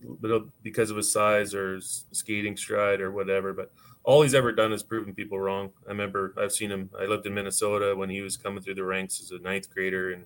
because 0.63 0.89
of 0.89 0.97
his 0.97 1.11
size 1.11 1.53
or 1.53 1.75
his 1.75 2.05
skating 2.11 2.55
stride 2.55 3.01
or 3.01 3.11
whatever. 3.11 3.53
But 3.53 3.71
all 4.03 4.21
he's 4.21 4.33
ever 4.33 4.51
done 4.51 4.71
is 4.71 4.83
proven 4.83 5.13
people 5.13 5.39
wrong. 5.39 5.71
I 5.85 5.89
remember 5.89 6.33
I've 6.37 6.53
seen 6.53 6.71
him. 6.71 6.89
I 6.99 7.05
lived 7.05 7.25
in 7.25 7.33
Minnesota 7.33 7.95
when 7.95 8.09
he 8.09 8.21
was 8.21 8.37
coming 8.37 8.61
through 8.63 8.75
the 8.75 8.83
ranks 8.83 9.21
as 9.21 9.31
a 9.31 9.39
ninth 9.39 9.69
grader, 9.69 10.13
and 10.13 10.25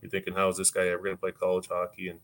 you're 0.00 0.10
thinking, 0.10 0.34
how 0.34 0.48
is 0.48 0.56
this 0.56 0.70
guy 0.70 0.88
ever 0.88 1.02
going 1.02 1.16
to 1.16 1.20
play 1.20 1.32
college 1.32 1.68
hockey? 1.68 2.08
And 2.08 2.18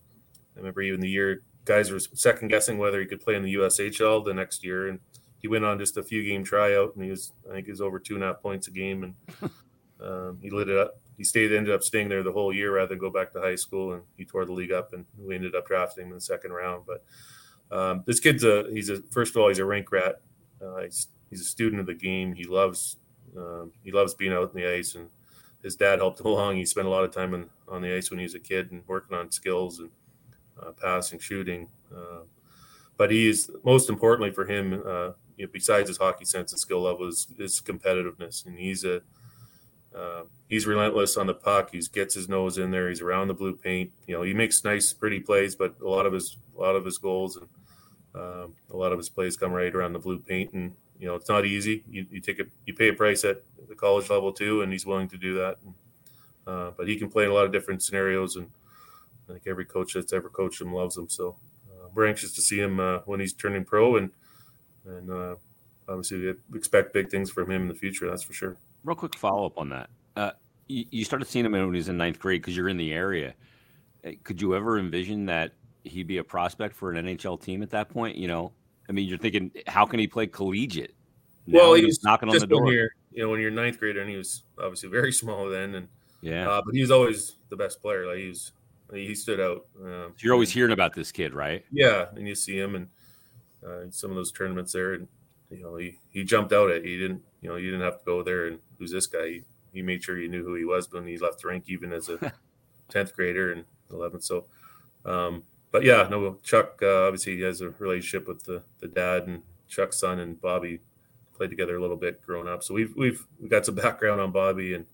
I 0.56 0.60
remember 0.60 0.82
even 0.82 1.00
the 1.00 1.10
year 1.10 1.42
guys 1.68 1.92
were 1.92 2.00
second 2.00 2.48
guessing 2.48 2.78
whether 2.78 2.98
he 2.98 3.06
could 3.06 3.20
play 3.20 3.36
in 3.36 3.44
the 3.44 3.54
USHL 3.54 4.24
the 4.24 4.34
next 4.34 4.64
year, 4.64 4.88
and 4.88 4.98
he 5.38 5.46
went 5.46 5.64
on 5.64 5.78
just 5.78 5.98
a 5.98 6.02
few 6.02 6.24
game 6.24 6.42
tryout, 6.42 6.94
and 6.96 7.04
he 7.04 7.10
was 7.10 7.32
I 7.48 7.54
think 7.54 7.66
he 7.66 7.72
was 7.72 7.82
over 7.82 7.98
two 7.98 8.14
and 8.14 8.24
a 8.24 8.28
half 8.28 8.42
points 8.42 8.66
a 8.66 8.70
game, 8.70 9.04
and 9.04 9.50
um, 10.00 10.38
he 10.40 10.50
lit 10.50 10.68
it 10.68 10.78
up. 10.78 10.98
He 11.18 11.24
stayed 11.24 11.52
ended 11.52 11.74
up 11.74 11.82
staying 11.82 12.08
there 12.08 12.22
the 12.22 12.32
whole 12.32 12.52
year 12.52 12.74
rather 12.74 12.88
than 12.88 12.98
go 12.98 13.10
back 13.10 13.32
to 13.32 13.40
high 13.40 13.56
school 13.56 13.92
and 13.92 14.02
he 14.16 14.24
tore 14.24 14.44
the 14.44 14.52
league 14.52 14.70
up 14.70 14.92
and 14.92 15.04
we 15.18 15.34
ended 15.34 15.56
up 15.56 15.66
drafting 15.66 16.04
him 16.04 16.10
in 16.10 16.14
the 16.14 16.20
second 16.20 16.52
round 16.52 16.84
but 16.86 17.02
um, 17.76 18.04
this 18.06 18.20
kid's 18.20 18.44
a 18.44 18.66
he's 18.72 18.88
a 18.88 19.02
first 19.10 19.34
of 19.34 19.42
all 19.42 19.48
he's 19.48 19.58
a 19.58 19.64
rink 19.64 19.90
rat. 19.90 20.20
Uh, 20.64 20.82
he's, 20.82 21.08
he's 21.28 21.40
a 21.40 21.44
student 21.44 21.80
of 21.80 21.86
the 21.86 21.94
game. 21.94 22.32
He 22.34 22.44
loves 22.44 22.98
um, 23.36 23.72
he 23.82 23.90
loves 23.90 24.14
being 24.14 24.32
out 24.32 24.54
in 24.54 24.60
the 24.60 24.72
ice 24.72 24.94
and 24.94 25.08
his 25.62 25.74
dad 25.74 25.98
helped 25.98 26.20
him 26.20 26.26
along. 26.26 26.56
He 26.56 26.64
spent 26.64 26.86
a 26.86 26.90
lot 26.90 27.02
of 27.04 27.12
time 27.12 27.34
in, 27.34 27.50
on 27.66 27.82
the 27.82 27.94
ice 27.94 28.10
when 28.10 28.20
he 28.20 28.24
was 28.24 28.36
a 28.36 28.40
kid 28.40 28.70
and 28.70 28.84
working 28.86 29.16
on 29.16 29.32
skills 29.32 29.80
and 29.80 29.90
passing 30.80 31.18
shooting 31.18 31.68
uh, 31.94 32.20
but 32.96 33.10
he's 33.10 33.50
most 33.64 33.88
importantly 33.88 34.30
for 34.30 34.44
him 34.44 34.82
uh, 34.86 35.10
you 35.36 35.46
know, 35.46 35.50
besides 35.52 35.88
his 35.88 35.98
hockey 35.98 36.24
sense 36.24 36.52
and 36.52 36.60
skill 36.60 36.82
level 36.82 37.06
is, 37.06 37.28
is 37.38 37.60
competitiveness 37.60 38.46
and 38.46 38.58
he's 38.58 38.84
a 38.84 39.00
uh, 39.94 40.22
he's 40.48 40.66
relentless 40.66 41.16
on 41.16 41.26
the 41.26 41.34
puck. 41.34 41.70
He 41.72 41.80
gets 41.92 42.14
his 42.14 42.28
nose 42.28 42.58
in 42.58 42.70
there. 42.70 42.88
He's 42.88 43.00
around 43.00 43.28
the 43.28 43.34
blue 43.34 43.56
paint. 43.56 43.90
You 44.06 44.16
know, 44.16 44.22
he 44.22 44.34
makes 44.34 44.64
nice, 44.64 44.92
pretty 44.92 45.20
plays, 45.20 45.54
but 45.54 45.74
a 45.80 45.88
lot 45.88 46.06
of 46.06 46.12
his 46.12 46.36
a 46.56 46.60
lot 46.60 46.76
of 46.76 46.84
his 46.84 46.98
goals 46.98 47.36
and 47.36 47.48
um, 48.14 48.54
a 48.70 48.76
lot 48.76 48.92
of 48.92 48.98
his 48.98 49.08
plays 49.08 49.36
come 49.36 49.52
right 49.52 49.74
around 49.74 49.92
the 49.92 49.98
blue 49.98 50.18
paint. 50.18 50.52
And 50.52 50.74
you 50.98 51.06
know, 51.06 51.14
it's 51.14 51.28
not 51.28 51.46
easy. 51.46 51.84
You, 51.88 52.06
you 52.10 52.20
take 52.20 52.38
a 52.40 52.44
you 52.66 52.74
pay 52.74 52.88
a 52.88 52.92
price 52.92 53.24
at 53.24 53.42
the 53.68 53.74
college 53.74 54.10
level 54.10 54.32
too, 54.32 54.62
and 54.62 54.72
he's 54.72 54.86
willing 54.86 55.08
to 55.08 55.16
do 55.16 55.34
that. 55.34 55.58
Uh, 56.46 56.70
but 56.76 56.88
he 56.88 56.96
can 56.96 57.10
play 57.10 57.24
in 57.24 57.30
a 57.30 57.34
lot 57.34 57.44
of 57.44 57.52
different 57.52 57.82
scenarios, 57.82 58.36
and 58.36 58.50
I 59.28 59.32
think 59.34 59.46
every 59.46 59.64
coach 59.64 59.94
that's 59.94 60.12
ever 60.12 60.28
coached 60.28 60.60
him 60.60 60.72
loves 60.72 60.96
him. 60.96 61.08
So 61.08 61.36
uh, 61.70 61.88
we're 61.94 62.06
anxious 62.06 62.32
to 62.32 62.42
see 62.42 62.58
him 62.58 62.80
uh, 62.80 62.98
when 63.04 63.20
he's 63.20 63.32
turning 63.32 63.64
pro, 63.64 63.96
and 63.96 64.10
and 64.86 65.10
uh, 65.10 65.36
obviously 65.88 66.34
we 66.50 66.58
expect 66.58 66.92
big 66.92 67.10
things 67.10 67.30
from 67.30 67.50
him 67.50 67.62
in 67.62 67.68
the 67.68 67.74
future. 67.74 68.08
That's 68.08 68.22
for 68.22 68.32
sure. 68.32 68.56
Real 68.84 68.96
quick 68.96 69.16
follow 69.16 69.46
up 69.46 69.58
on 69.58 69.68
that. 69.70 69.90
Uh, 70.16 70.30
you, 70.68 70.84
you, 70.90 71.04
started 71.04 71.26
seeing 71.26 71.44
him 71.44 71.52
when 71.52 71.72
he 71.72 71.78
was 71.78 71.88
in 71.88 71.96
ninth 71.96 72.18
grade 72.18 72.42
because 72.42 72.56
you're 72.56 72.68
in 72.68 72.76
the 72.76 72.92
area. 72.92 73.34
Uh, 74.04 74.10
could 74.24 74.40
you 74.40 74.54
ever 74.54 74.78
envision 74.78 75.26
that 75.26 75.52
he'd 75.84 76.06
be 76.06 76.18
a 76.18 76.24
prospect 76.24 76.74
for 76.74 76.92
an 76.92 77.04
NHL 77.04 77.40
team 77.40 77.62
at 77.62 77.70
that 77.70 77.88
point? 77.88 78.16
You 78.16 78.28
know, 78.28 78.52
I 78.88 78.92
mean, 78.92 79.08
you're 79.08 79.18
thinking, 79.18 79.50
how 79.66 79.84
can 79.84 79.98
he 79.98 80.06
play 80.06 80.26
collegiate? 80.26 80.94
Now 81.46 81.58
well, 81.58 81.74
he's 81.74 82.02
knocking 82.02 82.28
on 82.28 82.38
the 82.38 82.46
door. 82.46 82.72
You're, 82.72 82.90
you 83.12 83.22
know, 83.22 83.30
when 83.30 83.40
you're 83.40 83.50
ninth 83.50 83.78
grader, 83.78 84.00
and 84.00 84.10
he 84.10 84.16
was 84.16 84.42
obviously 84.58 84.88
very 84.90 85.12
small 85.12 85.48
then, 85.48 85.74
and 85.74 85.88
yeah, 86.20 86.48
uh, 86.48 86.62
but 86.64 86.74
he 86.74 86.80
was 86.80 86.90
always 86.90 87.36
the 87.48 87.56
best 87.56 87.80
player. 87.80 88.06
Like 88.06 88.18
he 88.18 88.28
was, 88.28 88.52
he 88.92 89.14
stood 89.14 89.40
out. 89.40 89.66
Um, 89.82 90.14
you're 90.18 90.32
always 90.32 90.50
hearing 90.50 90.72
about 90.72 90.94
this 90.94 91.12
kid, 91.12 91.34
right? 91.34 91.64
Yeah, 91.70 92.06
and 92.14 92.26
you 92.26 92.34
see 92.34 92.58
him 92.58 92.74
and 92.74 92.88
uh, 93.66 93.90
some 93.90 94.10
of 94.10 94.16
those 94.16 94.32
tournaments 94.32 94.72
there, 94.72 94.94
and 94.94 95.08
you 95.50 95.62
know, 95.62 95.76
he 95.76 95.98
he 96.10 96.24
jumped 96.24 96.52
out 96.52 96.70
at. 96.70 96.84
You 96.84 96.98
didn't, 96.98 97.22
you 97.40 97.48
know, 97.48 97.56
you 97.56 97.70
didn't 97.70 97.84
have 97.84 97.98
to 97.98 98.04
go 98.04 98.22
there 98.22 98.46
and 98.46 98.58
who's 98.78 98.92
this 98.92 99.06
guy? 99.06 99.28
He, 99.28 99.42
he 99.72 99.82
made 99.82 100.02
sure 100.02 100.18
you 100.18 100.28
knew 100.28 100.44
who 100.44 100.54
he 100.54 100.64
was 100.64 100.90
when 100.90 101.06
he 101.06 101.18
left 101.18 101.42
the 101.42 101.48
rink, 101.48 101.64
even 101.68 101.92
as 101.92 102.08
a 102.08 102.32
tenth 102.88 103.14
grader 103.14 103.52
and 103.52 103.64
eleventh. 103.90 104.24
So, 104.24 104.46
um, 105.04 105.44
but 105.70 105.84
yeah, 105.84 106.06
no, 106.10 106.38
Chuck 106.42 106.80
uh, 106.82 107.06
obviously 107.06 107.36
he 107.36 107.42
has 107.42 107.60
a 107.60 107.70
relationship 107.78 108.26
with 108.26 108.44
the 108.44 108.62
the 108.80 108.88
dad 108.88 109.26
and 109.26 109.42
Chuck's 109.68 109.98
son 109.98 110.20
and 110.20 110.40
Bobby 110.40 110.80
played 111.34 111.50
together 111.50 111.76
a 111.76 111.80
little 111.80 111.96
bit 111.96 112.22
growing 112.22 112.48
up. 112.48 112.62
So 112.62 112.74
we've 112.74 112.94
we've 112.96 113.26
we 113.40 113.48
got 113.48 113.66
some 113.66 113.74
background 113.76 114.20
on 114.20 114.32
Bobby 114.32 114.74
and 114.74 114.86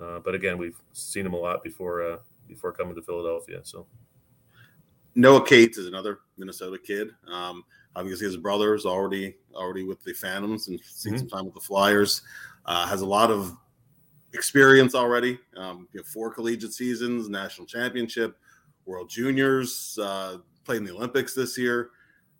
uh, 0.00 0.18
but 0.20 0.34
again 0.34 0.58
we've 0.58 0.78
seen 0.92 1.26
him 1.26 1.34
a 1.34 1.38
lot 1.38 1.62
before 1.62 2.02
uh, 2.02 2.16
before 2.48 2.72
coming 2.72 2.94
to 2.94 3.02
Philadelphia. 3.02 3.60
So 3.62 3.86
Noah 5.14 5.44
Cates 5.44 5.78
is 5.78 5.86
another 5.86 6.20
Minnesota 6.36 6.78
kid. 6.78 7.10
Um, 7.30 7.64
obviously, 7.96 8.26
his 8.26 8.36
brother 8.36 8.74
is 8.74 8.86
already 8.86 9.36
already 9.54 9.82
with 9.82 10.02
the 10.04 10.12
Phantoms 10.12 10.68
and 10.68 10.80
seen 10.80 11.12
mm-hmm. 11.12 11.20
some 11.20 11.28
time 11.28 11.44
with 11.44 11.54
the 11.54 11.60
Flyers. 11.60 12.22
Uh, 12.64 12.86
has 12.86 13.00
a 13.00 13.06
lot 13.06 13.30
of 13.30 13.56
experience 14.34 14.94
already. 14.94 15.38
Um, 15.56 15.88
you 15.92 16.00
know, 16.00 16.04
four 16.04 16.30
collegiate 16.32 16.72
seasons, 16.72 17.28
national 17.28 17.66
championship, 17.66 18.36
World 18.84 19.10
Juniors, 19.10 19.98
uh, 20.00 20.38
played 20.64 20.78
in 20.78 20.84
the 20.84 20.94
Olympics 20.94 21.34
this 21.34 21.56
year, 21.58 21.90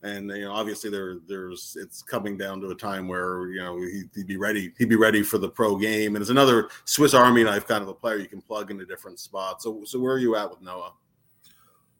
and 0.03 0.31
you 0.31 0.45
know, 0.45 0.53
obviously 0.53 0.91
there 0.91 1.19
there's 1.27 1.77
it's 1.81 2.03
coming 2.03 2.37
down 2.37 2.61
to 2.61 2.69
a 2.69 2.75
time 2.75 3.09
where 3.09 3.49
you 3.49 3.61
know 3.61 3.81
he, 3.81 4.05
would 4.17 4.27
be 4.27 4.37
ready. 4.37 4.73
He'd 4.79 4.89
be 4.89 4.97
ready 4.97 5.23
for 5.23 5.39
the 5.39 5.49
pro 5.49 5.77
game, 5.77 6.15
and 6.15 6.23
it's 6.23 6.31
another 6.31 6.69
Swiss 6.85 7.15
Army 7.15 7.45
knife 7.45 7.67
kind 7.67 7.83
of 7.83 7.89
a 7.89 7.95
player 7.95 8.17
you 8.17 8.29
can 8.29 8.41
plug 8.41 8.71
into 8.71 8.87
different 8.87 9.19
spots. 9.19 9.65
So, 9.65 9.83
so 9.85 9.99
where 9.99 10.15
are 10.15 10.19
you 10.19 10.37
at 10.37 10.49
with 10.49 10.63
Noah? 10.63 10.93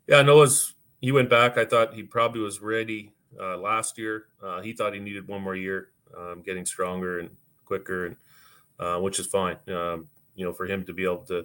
Yeah, 0.07 0.23
Noah's 0.23 0.75
he 1.01 1.13
went 1.13 1.29
back. 1.29 1.59
I 1.59 1.65
thought 1.65 1.95
he 1.95 2.03
probably 2.03 2.41
was 2.41 2.61
ready 2.61 3.13
uh, 3.41 3.59
last 3.59 3.99
year. 3.99 4.27
Uh, 4.43 4.61
he 4.61 4.73
thought 4.73 4.95
he 4.95 5.01
needed 5.01 5.27
one 5.27 5.43
more 5.43 5.57
year, 5.57 5.89
um, 6.17 6.43
getting 6.43 6.65
stronger 6.65 7.21
and 7.21 7.31
quicker, 7.65 8.07
and 8.07 8.17
uh, 8.79 8.99
which 9.01 9.19
is 9.19 9.27
fine. 9.27 9.57
Um, 9.69 10.09
you 10.37 10.45
know, 10.45 10.53
for 10.53 10.67
him 10.67 10.85
to 10.85 10.93
be 10.93 11.05
able 11.05 11.25
to 11.27 11.45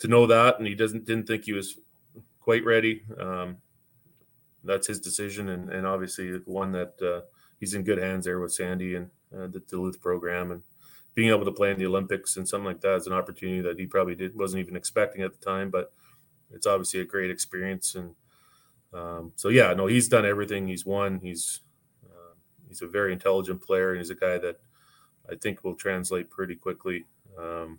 to 0.00 0.08
know 0.08 0.26
that, 0.26 0.58
and 0.58 0.66
he 0.66 0.74
doesn't 0.74 1.04
didn't 1.04 1.26
think 1.26 1.44
he 1.44 1.52
was 1.52 1.78
quite 2.40 2.64
ready. 2.64 3.02
Um, 3.20 3.58
that's 4.66 4.86
his 4.86 5.00
decision, 5.00 5.48
and, 5.48 5.70
and 5.70 5.86
obviously 5.86 6.30
one 6.44 6.72
that 6.72 6.94
uh, 7.02 7.20
he's 7.58 7.74
in 7.74 7.84
good 7.84 7.98
hands 7.98 8.24
there 8.24 8.40
with 8.40 8.52
Sandy 8.52 8.94
and 8.94 9.10
uh, 9.36 9.46
the 9.46 9.60
Duluth 9.60 10.00
program, 10.00 10.50
and 10.52 10.62
being 11.14 11.30
able 11.30 11.44
to 11.44 11.52
play 11.52 11.70
in 11.70 11.78
the 11.78 11.86
Olympics 11.86 12.36
and 12.36 12.46
something 12.46 12.66
like 12.66 12.80
that 12.82 12.96
is 12.96 13.06
an 13.06 13.12
opportunity 13.12 13.60
that 13.62 13.78
he 13.78 13.86
probably 13.86 14.14
did 14.14 14.36
wasn't 14.36 14.60
even 14.60 14.76
expecting 14.76 15.22
at 15.22 15.32
the 15.32 15.44
time, 15.44 15.70
but 15.70 15.92
it's 16.52 16.66
obviously 16.66 17.00
a 17.00 17.04
great 17.04 17.30
experience, 17.30 17.94
and 17.94 18.14
um, 18.92 19.32
so 19.36 19.48
yeah, 19.48 19.72
no, 19.74 19.86
he's 19.86 20.08
done 20.08 20.24
everything. 20.24 20.68
He's 20.68 20.86
won. 20.86 21.20
He's 21.20 21.60
uh, 22.04 22.34
he's 22.68 22.82
a 22.82 22.86
very 22.86 23.12
intelligent 23.12 23.62
player, 23.62 23.90
and 23.90 23.98
he's 23.98 24.10
a 24.10 24.14
guy 24.14 24.38
that 24.38 24.60
I 25.30 25.34
think 25.34 25.64
will 25.64 25.74
translate 25.74 26.30
pretty 26.30 26.54
quickly. 26.54 27.04
Um, 27.38 27.78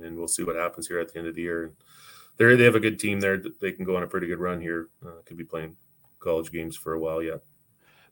and 0.00 0.16
we'll 0.16 0.28
see 0.28 0.42
what 0.42 0.56
happens 0.56 0.88
here 0.88 1.00
at 1.00 1.12
the 1.12 1.18
end 1.18 1.28
of 1.28 1.34
the 1.34 1.42
year. 1.42 1.72
They 2.36 2.56
they 2.56 2.64
have 2.64 2.74
a 2.74 2.80
good 2.80 2.98
team 2.98 3.20
there. 3.20 3.42
They 3.60 3.72
can 3.72 3.84
go 3.84 3.96
on 3.96 4.02
a 4.02 4.06
pretty 4.06 4.26
good 4.26 4.38
run 4.38 4.60
here. 4.60 4.88
Uh, 5.04 5.22
could 5.24 5.36
be 5.36 5.44
playing 5.44 5.76
college 6.18 6.50
games 6.50 6.76
for 6.76 6.94
a 6.94 7.00
while 7.00 7.22
yet. 7.22 7.40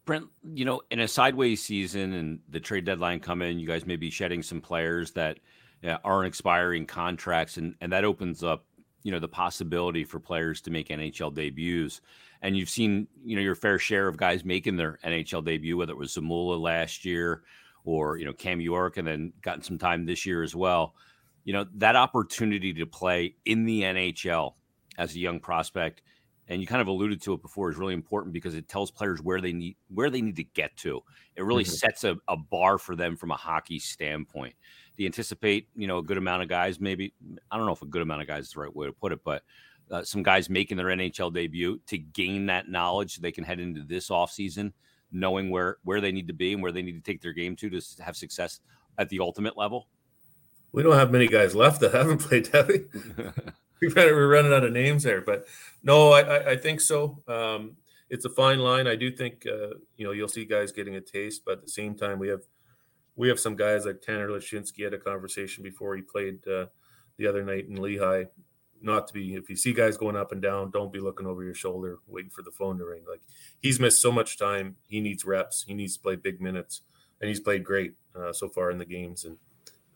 Brent, 0.04 0.26
you 0.42 0.64
know, 0.64 0.82
in 0.90 1.00
a 1.00 1.08
sideways 1.08 1.62
season 1.62 2.12
and 2.14 2.40
the 2.48 2.60
trade 2.60 2.84
deadline 2.84 3.20
coming, 3.20 3.58
you 3.58 3.66
guys 3.66 3.86
may 3.86 3.96
be 3.96 4.10
shedding 4.10 4.42
some 4.42 4.60
players 4.60 5.12
that 5.12 5.38
uh, 5.84 5.98
aren't 6.04 6.26
expiring 6.26 6.86
contracts, 6.86 7.56
and 7.56 7.74
and 7.80 7.92
that 7.92 8.04
opens 8.04 8.42
up, 8.42 8.66
you 9.02 9.12
know, 9.12 9.18
the 9.18 9.28
possibility 9.28 10.04
for 10.04 10.20
players 10.20 10.60
to 10.62 10.70
make 10.70 10.88
NHL 10.88 11.34
debuts. 11.34 12.00
And 12.42 12.56
you've 12.56 12.70
seen, 12.70 13.06
you 13.22 13.36
know, 13.36 13.42
your 13.42 13.54
fair 13.54 13.78
share 13.78 14.08
of 14.08 14.16
guys 14.16 14.44
making 14.44 14.76
their 14.76 14.98
NHL 15.04 15.44
debut, 15.44 15.76
whether 15.76 15.92
it 15.92 15.98
was 15.98 16.14
Zamula 16.14 16.58
last 16.58 17.04
year 17.04 17.42
or 17.84 18.16
you 18.16 18.24
know 18.24 18.32
Cam 18.32 18.60
York, 18.60 18.96
and 18.96 19.06
then 19.06 19.32
gotten 19.42 19.62
some 19.62 19.78
time 19.78 20.06
this 20.06 20.26
year 20.26 20.42
as 20.42 20.54
well 20.54 20.94
you 21.44 21.52
know, 21.52 21.66
that 21.74 21.96
opportunity 21.96 22.72
to 22.74 22.86
play 22.86 23.34
in 23.44 23.64
the 23.64 23.82
NHL 23.82 24.54
as 24.98 25.14
a 25.14 25.18
young 25.18 25.40
prospect, 25.40 26.02
and 26.48 26.60
you 26.60 26.66
kind 26.66 26.82
of 26.82 26.88
alluded 26.88 27.22
to 27.22 27.32
it 27.32 27.42
before, 27.42 27.70
is 27.70 27.76
really 27.76 27.94
important 27.94 28.32
because 28.32 28.54
it 28.54 28.68
tells 28.68 28.90
players 28.90 29.22
where 29.22 29.40
they 29.40 29.52
need 29.52 29.76
where 29.88 30.10
they 30.10 30.20
need 30.20 30.36
to 30.36 30.44
get 30.44 30.76
to. 30.78 31.00
It 31.36 31.42
really 31.42 31.64
mm-hmm. 31.64 31.72
sets 31.72 32.04
a, 32.04 32.16
a 32.28 32.36
bar 32.36 32.78
for 32.78 32.96
them 32.96 33.16
from 33.16 33.30
a 33.30 33.36
hockey 33.36 33.78
standpoint. 33.78 34.54
Do 34.96 35.04
you 35.04 35.06
anticipate, 35.06 35.68
you 35.76 35.86
know, 35.86 35.98
a 35.98 36.02
good 36.02 36.18
amount 36.18 36.42
of 36.42 36.48
guys, 36.48 36.80
maybe 36.80 37.14
I 37.50 37.56
don't 37.56 37.66
know 37.66 37.72
if 37.72 37.82
a 37.82 37.86
good 37.86 38.02
amount 38.02 38.22
of 38.22 38.28
guys 38.28 38.46
is 38.46 38.52
the 38.52 38.60
right 38.60 38.74
way 38.74 38.86
to 38.86 38.92
put 38.92 39.12
it, 39.12 39.20
but 39.24 39.42
uh, 39.90 40.02
some 40.02 40.22
guys 40.22 40.50
making 40.50 40.76
their 40.76 40.86
NHL 40.86 41.32
debut 41.32 41.80
to 41.86 41.98
gain 41.98 42.46
that 42.46 42.68
knowledge 42.68 43.14
so 43.14 43.22
they 43.22 43.32
can 43.32 43.44
head 43.44 43.60
into 43.60 43.82
this 43.82 44.08
offseason 44.08 44.72
knowing 45.12 45.50
where 45.50 45.78
where 45.84 46.00
they 46.00 46.12
need 46.12 46.28
to 46.28 46.32
be 46.32 46.52
and 46.52 46.62
where 46.62 46.72
they 46.72 46.82
need 46.82 46.92
to 46.92 47.00
take 47.00 47.20
their 47.20 47.32
game 47.32 47.56
to 47.56 47.68
to 47.68 48.02
have 48.02 48.16
success 48.16 48.60
at 48.98 49.08
the 49.08 49.20
ultimate 49.20 49.56
level? 49.56 49.88
We 50.72 50.82
don't 50.82 50.96
have 50.96 51.10
many 51.10 51.26
guys 51.26 51.54
left 51.54 51.80
that 51.80 51.92
haven't 51.92 52.18
played 52.28 52.48
heavy. 52.48 52.86
we're 53.82 54.28
running 54.28 54.52
out 54.52 54.64
of 54.64 54.72
names 54.72 55.02
there, 55.02 55.20
but 55.20 55.46
no, 55.82 56.12
I, 56.12 56.52
I 56.52 56.56
think 56.56 56.80
so. 56.80 57.22
Um, 57.26 57.76
it's 58.10 58.24
a 58.24 58.30
fine 58.30 58.58
line. 58.58 58.86
I 58.86 58.96
do 58.96 59.10
think 59.10 59.46
uh, 59.46 59.74
you 59.96 60.04
know 60.04 60.10
you'll 60.10 60.28
see 60.28 60.44
guys 60.44 60.72
getting 60.72 60.96
a 60.96 61.00
taste, 61.00 61.42
but 61.44 61.58
at 61.58 61.62
the 61.62 61.70
same 61.70 61.94
time, 61.94 62.18
we 62.18 62.28
have 62.28 62.42
we 63.16 63.28
have 63.28 63.40
some 63.40 63.56
guys 63.56 63.86
like 63.86 64.02
Tanner 64.02 64.28
Laczynski 64.28 64.84
had 64.84 64.94
a 64.94 64.98
conversation 64.98 65.62
before 65.62 65.94
he 65.96 66.02
played 66.02 66.46
uh, 66.46 66.66
the 67.16 67.26
other 67.26 67.44
night 67.44 67.68
in 67.68 67.80
Lehigh. 67.80 68.24
Not 68.82 69.06
to 69.08 69.14
be 69.14 69.34
if 69.34 69.48
you 69.48 69.56
see 69.56 69.72
guys 69.72 69.96
going 69.96 70.16
up 70.16 70.32
and 70.32 70.42
down, 70.42 70.70
don't 70.70 70.92
be 70.92 71.00
looking 71.00 71.26
over 71.26 71.44
your 71.44 71.54
shoulder 71.54 71.98
waiting 72.06 72.30
for 72.30 72.42
the 72.42 72.50
phone 72.50 72.78
to 72.78 72.84
ring. 72.84 73.04
Like 73.08 73.20
he's 73.60 73.78
missed 73.78 74.02
so 74.02 74.10
much 74.10 74.38
time. 74.38 74.76
He 74.88 75.00
needs 75.00 75.24
reps. 75.24 75.64
He 75.66 75.74
needs 75.74 75.96
to 75.96 76.02
play 76.02 76.16
big 76.16 76.40
minutes, 76.40 76.82
and 77.20 77.28
he's 77.28 77.40
played 77.40 77.62
great 77.62 77.94
uh, 78.18 78.32
so 78.32 78.48
far 78.48 78.70
in 78.70 78.78
the 78.78 78.84
games. 78.86 79.24
And 79.24 79.36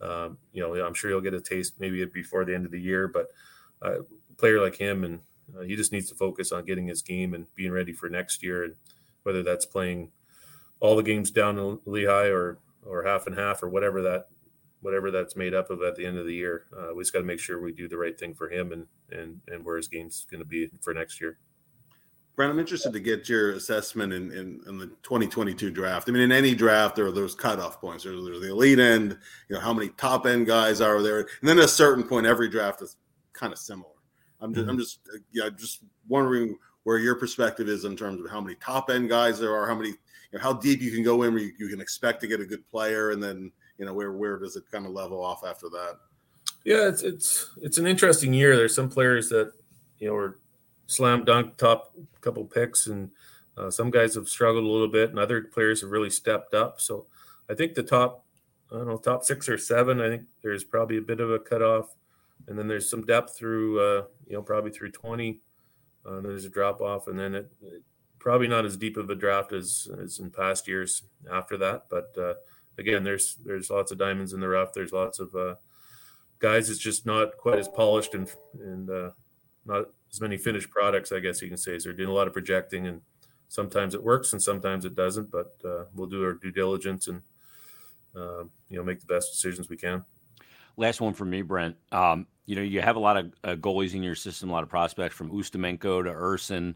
um, 0.01 0.37
you 0.51 0.61
know, 0.61 0.73
I'm 0.85 0.93
sure 0.93 1.09
he'll 1.09 1.21
get 1.21 1.33
a 1.33 1.41
taste 1.41 1.73
maybe 1.79 2.03
before 2.05 2.45
the 2.45 2.55
end 2.55 2.65
of 2.65 2.71
the 2.71 2.81
year, 2.81 3.07
but 3.07 3.27
uh, 3.83 4.01
a 4.01 4.33
player 4.37 4.61
like 4.61 4.75
him, 4.75 5.03
and 5.03 5.19
uh, 5.57 5.61
he 5.61 5.75
just 5.75 5.91
needs 5.91 6.09
to 6.09 6.15
focus 6.15 6.51
on 6.51 6.65
getting 6.65 6.87
his 6.87 7.01
game 7.01 7.33
and 7.33 7.45
being 7.55 7.71
ready 7.71 7.93
for 7.93 8.09
next 8.09 8.43
year. 8.43 8.63
And 8.63 8.75
whether 9.23 9.43
that's 9.43 9.65
playing 9.65 10.11
all 10.79 10.95
the 10.95 11.03
games 11.03 11.31
down 11.31 11.57
in 11.57 11.79
Lehigh 11.85 12.27
or 12.27 12.59
or 12.85 13.03
half 13.03 13.25
and 13.25 13.35
half 13.35 13.63
or 13.63 13.69
whatever 13.69 14.01
that 14.03 14.27
whatever 14.81 15.09
that's 15.09 15.35
made 15.35 15.55
up 15.55 15.71
of 15.71 15.81
at 15.81 15.95
the 15.95 16.05
end 16.05 16.17
of 16.17 16.27
the 16.27 16.35
year, 16.35 16.65
uh, 16.77 16.93
we 16.93 17.01
just 17.01 17.11
got 17.11 17.19
to 17.19 17.25
make 17.25 17.39
sure 17.39 17.59
we 17.59 17.71
do 17.71 17.87
the 17.87 17.97
right 17.97 18.19
thing 18.19 18.33
for 18.35 18.49
him 18.49 18.71
and 18.71 18.85
and 19.11 19.41
and 19.47 19.63
where 19.65 19.77
his 19.77 19.87
game's 19.87 20.25
going 20.29 20.41
to 20.41 20.47
be 20.47 20.69
for 20.81 20.93
next 20.93 21.19
year. 21.19 21.37
Brent, 22.35 22.51
I'm 22.51 22.59
interested 22.59 22.91
to 22.91 22.99
get 22.99 23.29
your 23.29 23.53
assessment 23.53 24.11
in, 24.11 24.31
in, 24.31 24.61
in, 24.67 24.77
the 24.77 24.87
2022 25.03 25.71
draft. 25.71 26.09
I 26.09 26.11
mean, 26.11 26.21
in 26.21 26.31
any 26.33 26.53
draft, 26.53 26.95
there 26.95 27.05
are 27.05 27.11
those 27.11 27.33
cutoff 27.33 27.79
points. 27.79 28.03
There's, 28.03 28.23
there's, 28.25 28.41
the 28.41 28.51
elite 28.51 28.79
end, 28.79 29.17
you 29.47 29.55
know, 29.55 29.61
how 29.61 29.73
many 29.73 29.89
top 29.89 30.25
end 30.25 30.45
guys 30.45 30.81
are 30.81 31.01
there, 31.01 31.19
and 31.19 31.27
then 31.43 31.57
at 31.59 31.65
a 31.65 31.69
certain 31.69 32.03
point, 32.03 32.25
every 32.25 32.49
draft 32.49 32.81
is 32.81 32.97
kind 33.31 33.53
of 33.53 33.59
similar. 33.59 33.89
I'm 34.41 34.53
just, 34.53 34.63
mm-hmm. 34.63 34.69
I'm 34.71 34.77
just, 34.77 34.99
yeah, 35.31 35.49
just 35.55 35.83
wondering 36.07 36.57
where 36.83 36.97
your 36.97 37.15
perspective 37.15 37.69
is 37.69 37.85
in 37.85 37.95
terms 37.95 38.23
of 38.23 38.29
how 38.29 38.41
many 38.41 38.55
top 38.55 38.89
end 38.89 39.09
guys 39.09 39.39
there 39.39 39.55
are, 39.55 39.65
how 39.65 39.75
many, 39.75 39.89
you 39.89 39.97
know, 40.33 40.39
how 40.39 40.53
deep 40.53 40.81
you 40.81 40.91
can 40.91 41.03
go 41.03 41.23
in 41.23 41.33
where 41.33 41.43
you, 41.43 41.53
you 41.57 41.69
can 41.69 41.79
expect 41.79 42.19
to 42.21 42.27
get 42.27 42.41
a 42.41 42.45
good 42.45 42.67
player, 42.69 43.11
and 43.11 43.23
then 43.23 43.51
you 43.77 43.85
know 43.85 43.93
where 43.93 44.11
where 44.11 44.37
does 44.37 44.55
it 44.55 44.63
kind 44.71 44.85
of 44.85 44.91
level 44.91 45.23
off 45.23 45.43
after 45.45 45.69
that? 45.69 45.99
Yeah, 46.65 46.87
it's 46.87 47.01
it's 47.01 47.49
it's 47.61 47.77
an 47.77 47.87
interesting 47.87 48.33
year. 48.33 48.55
There's 48.55 48.75
some 48.75 48.89
players 48.89 49.29
that 49.29 49.53
you 49.99 50.09
know 50.09 50.15
are 50.15 50.39
slam 50.87 51.25
dunk 51.25 51.57
top 51.57 51.93
couple 52.21 52.45
picks, 52.45 52.87
and 52.87 53.11
uh, 53.57 53.69
some 53.69 53.89
guys 53.89 54.15
have 54.15 54.29
struggled 54.29 54.63
a 54.63 54.67
little 54.67 54.87
bit, 54.87 55.09
and 55.09 55.19
other 55.19 55.41
players 55.43 55.81
have 55.81 55.91
really 55.91 56.09
stepped 56.09 56.53
up. 56.53 56.81
So 56.81 57.07
I 57.49 57.53
think 57.53 57.73
the 57.73 57.83
top, 57.83 58.25
I 58.71 58.77
don't 58.77 58.87
know, 58.87 58.97
top 58.97 59.23
six 59.23 59.47
or 59.47 59.57
seven. 59.57 60.01
I 60.01 60.09
think 60.09 60.23
there's 60.41 60.63
probably 60.63 60.97
a 60.97 61.01
bit 61.01 61.19
of 61.19 61.31
a 61.31 61.39
cutoff, 61.39 61.95
and 62.47 62.57
then 62.57 62.67
there's 62.67 62.89
some 62.89 63.05
depth 63.05 63.37
through, 63.37 63.79
uh, 63.79 64.03
you 64.27 64.33
know, 64.33 64.41
probably 64.41 64.71
through 64.71 64.91
twenty. 64.91 65.39
Uh, 66.05 66.21
there's 66.21 66.45
a 66.45 66.49
drop 66.49 66.81
off, 66.81 67.07
and 67.07 67.19
then 67.19 67.33
it, 67.33 67.51
it, 67.61 67.81
probably 68.19 68.47
not 68.47 68.65
as 68.65 68.77
deep 68.77 68.97
of 68.97 69.09
a 69.09 69.15
draft 69.15 69.53
as 69.53 69.87
as 70.03 70.19
in 70.19 70.29
past 70.29 70.67
years 70.67 71.03
after 71.31 71.57
that. 71.57 71.85
But 71.89 72.15
uh, 72.17 72.33
again, 72.77 73.03
there's 73.03 73.37
there's 73.43 73.69
lots 73.69 73.91
of 73.91 73.97
diamonds 73.97 74.33
in 74.33 74.39
the 74.39 74.49
rough. 74.49 74.73
There's 74.73 74.91
lots 74.91 75.19
of 75.19 75.33
uh, 75.35 75.55
guys. 76.39 76.69
It's 76.69 76.79
just 76.79 77.05
not 77.05 77.37
quite 77.37 77.59
as 77.59 77.67
polished 77.67 78.13
and 78.13 78.29
and 78.59 78.89
uh, 78.89 79.11
not 79.65 79.85
as 80.15 80.21
many 80.21 80.37
finished 80.37 80.69
products, 80.69 81.11
I 81.11 81.19
guess 81.19 81.41
you 81.41 81.49
can 81.49 81.57
say. 81.57 81.77
So 81.77 81.89
they're 81.89 81.97
doing 81.97 82.09
a 82.09 82.13
lot 82.13 82.27
of 82.27 82.33
projecting, 82.33 82.87
and 82.87 83.01
sometimes 83.49 83.93
it 83.93 84.01
works 84.01 84.31
and 84.31 84.41
sometimes 84.41 84.85
it 84.85 84.95
doesn't. 84.95 85.29
But 85.29 85.53
uh, 85.63 85.85
we'll 85.93 86.07
do 86.07 86.23
our 86.23 86.33
due 86.33 86.51
diligence 86.51 87.07
and 87.07 87.21
uh, 88.15 88.43
you 88.69 88.77
know 88.77 88.83
make 88.83 89.01
the 89.01 89.13
best 89.13 89.31
decisions 89.33 89.69
we 89.69 89.77
can. 89.77 90.05
Last 90.77 91.01
one 91.01 91.13
for 91.13 91.25
me, 91.25 91.41
Brent. 91.41 91.75
Um, 91.91 92.27
you 92.45 92.55
know, 92.55 92.61
you 92.61 92.81
have 92.81 92.95
a 92.95 92.99
lot 92.99 93.17
of 93.17 93.33
uh, 93.43 93.55
goalies 93.55 93.93
in 93.93 94.03
your 94.03 94.15
system, 94.15 94.49
a 94.49 94.53
lot 94.53 94.63
of 94.63 94.69
prospects 94.69 95.15
from 95.15 95.31
Ustimenko 95.31 96.03
to 96.03 96.11
Ersson 96.11 96.75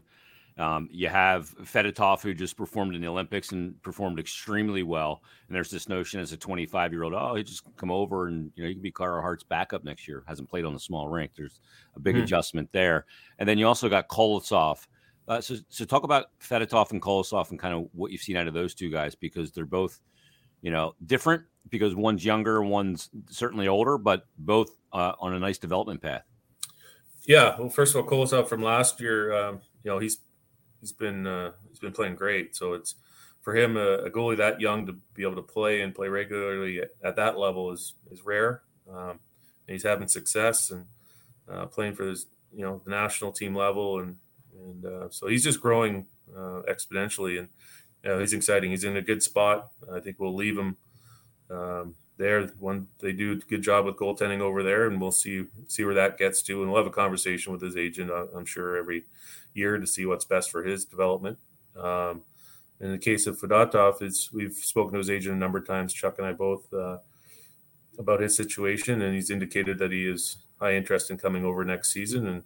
um, 0.58 0.88
you 0.90 1.08
have 1.08 1.54
Fedotov, 1.58 2.22
who 2.22 2.34
just 2.34 2.56
performed 2.56 2.94
in 2.94 3.00
the 3.00 3.08
Olympics 3.08 3.52
and 3.52 3.80
performed 3.82 4.18
extremely 4.18 4.82
well. 4.82 5.22
And 5.48 5.54
there's 5.54 5.70
this 5.70 5.88
notion 5.88 6.20
as 6.20 6.32
a 6.32 6.36
25 6.36 6.92
year 6.92 7.04
old, 7.04 7.14
oh, 7.14 7.34
he 7.34 7.42
just 7.42 7.62
come 7.76 7.90
over 7.90 8.26
and 8.26 8.50
you 8.54 8.62
know 8.62 8.68
he 8.68 8.74
can 8.74 8.82
be 8.82 8.90
Carter 8.90 9.20
Hart's 9.20 9.44
backup 9.44 9.84
next 9.84 10.06
year. 10.06 10.22
Hasn't 10.26 10.50
played 10.50 10.64
on 10.64 10.74
the 10.74 10.80
small 10.80 11.08
rink. 11.08 11.32
There's 11.36 11.60
a 11.96 12.00
big 12.00 12.14
mm-hmm. 12.14 12.24
adjustment 12.24 12.70
there. 12.72 13.06
And 13.38 13.48
then 13.48 13.58
you 13.58 13.66
also 13.66 13.88
got 13.88 14.08
Kolosov. 14.08 14.86
Uh, 15.28 15.40
so, 15.40 15.56
so 15.68 15.84
talk 15.84 16.02
about 16.02 16.26
Fedotov 16.40 16.90
and 16.90 17.00
Kolosov 17.00 17.50
and 17.50 17.58
kind 17.58 17.74
of 17.74 17.88
what 17.92 18.10
you've 18.10 18.20
seen 18.20 18.36
out 18.36 18.48
of 18.48 18.54
those 18.54 18.74
two 18.74 18.90
guys 18.90 19.14
because 19.14 19.52
they're 19.52 19.64
both, 19.64 20.00
you 20.60 20.70
know, 20.70 20.94
different 21.06 21.44
because 21.68 21.94
one's 21.94 22.24
younger, 22.24 22.62
one's 22.62 23.10
certainly 23.28 23.68
older, 23.68 23.96
but 23.96 24.26
both 24.38 24.70
uh, 24.92 25.12
on 25.20 25.32
a 25.34 25.38
nice 25.38 25.58
development 25.58 26.02
path. 26.02 26.24
Yeah. 27.26 27.54
Well, 27.58 27.68
first 27.68 27.94
of 27.94 28.02
all, 28.02 28.10
Kolosov 28.10 28.48
from 28.48 28.62
last 28.62 29.00
year, 29.00 29.32
um, 29.32 29.60
you 29.84 29.90
know, 29.90 29.98
he's 29.98 30.18
he's 30.80 30.92
been 30.92 31.26
uh, 31.26 31.52
he's 31.68 31.78
been 31.78 31.92
playing 31.92 32.16
great. 32.16 32.56
So 32.56 32.74
it's 32.74 32.94
for 33.42 33.56
him 33.56 33.76
a, 33.76 34.04
a, 34.04 34.10
goalie 34.10 34.36
that 34.36 34.60
young 34.60 34.86
to 34.86 34.92
be 35.14 35.22
able 35.22 35.36
to 35.36 35.42
play 35.42 35.80
and 35.80 35.94
play 35.94 36.08
regularly 36.08 36.80
at, 36.80 36.90
at 37.02 37.16
that 37.16 37.38
level 37.38 37.72
is 37.72 37.94
is 38.10 38.24
rare. 38.24 38.62
Um, 38.90 39.20
and 39.66 39.74
he's 39.74 39.84
having 39.84 40.08
success 40.08 40.70
and 40.70 40.86
uh, 41.50 41.66
playing 41.66 41.94
for 41.94 42.04
his 42.04 42.26
you 42.52 42.64
know 42.64 42.80
the 42.84 42.90
national 42.90 43.32
team 43.32 43.54
level 43.54 44.00
and 44.00 44.16
and 44.52 44.84
uh, 44.84 45.08
so 45.10 45.28
he's 45.28 45.44
just 45.44 45.60
growing 45.60 46.06
uh, 46.36 46.62
exponentially 46.68 47.38
and 47.38 47.48
you 48.02 48.10
know, 48.10 48.18
he's 48.18 48.32
exciting. 48.32 48.70
He's 48.70 48.84
in 48.84 48.96
a 48.96 49.02
good 49.02 49.22
spot. 49.22 49.70
I 49.92 50.00
think 50.00 50.18
we'll 50.18 50.34
leave 50.34 50.56
him. 50.56 50.76
Um, 51.50 51.94
there 52.20 52.46
One 52.58 52.86
they 53.00 53.12
do 53.12 53.32
a 53.32 53.36
good 53.36 53.62
job 53.62 53.86
with 53.86 53.96
goaltending 53.96 54.40
over 54.40 54.62
there, 54.62 54.86
and 54.86 55.00
we'll 55.00 55.10
see 55.10 55.46
see 55.66 55.84
where 55.84 55.94
that 55.94 56.18
gets 56.18 56.42
to. 56.42 56.62
And 56.62 56.70
we'll 56.70 56.82
have 56.82 56.90
a 56.90 56.94
conversation 56.94 57.52
with 57.52 57.62
his 57.62 57.76
agent, 57.76 58.10
uh, 58.10 58.26
I'm 58.36 58.44
sure, 58.44 58.76
every 58.76 59.04
year 59.54 59.78
to 59.78 59.86
see 59.86 60.06
what's 60.06 60.24
best 60.24 60.50
for 60.50 60.62
his 60.62 60.84
development. 60.84 61.38
Um, 61.76 62.22
in 62.78 62.92
the 62.92 62.98
case 62.98 63.26
of 63.26 63.38
Fedotov, 63.38 64.02
it's 64.02 64.32
we've 64.32 64.54
spoken 64.54 64.92
to 64.92 64.98
his 64.98 65.10
agent 65.10 65.34
a 65.34 65.38
number 65.38 65.58
of 65.58 65.66
times, 65.66 65.92
Chuck 65.92 66.18
and 66.18 66.26
I 66.26 66.32
both, 66.32 66.72
uh, 66.72 66.98
about 67.98 68.20
his 68.20 68.36
situation, 68.36 69.02
and 69.02 69.14
he's 69.14 69.30
indicated 69.30 69.78
that 69.78 69.90
he 69.90 70.06
is 70.06 70.36
high 70.60 70.74
interest 70.74 71.10
in 71.10 71.16
coming 71.16 71.44
over 71.44 71.64
next 71.64 71.90
season 71.90 72.26
and 72.26 72.42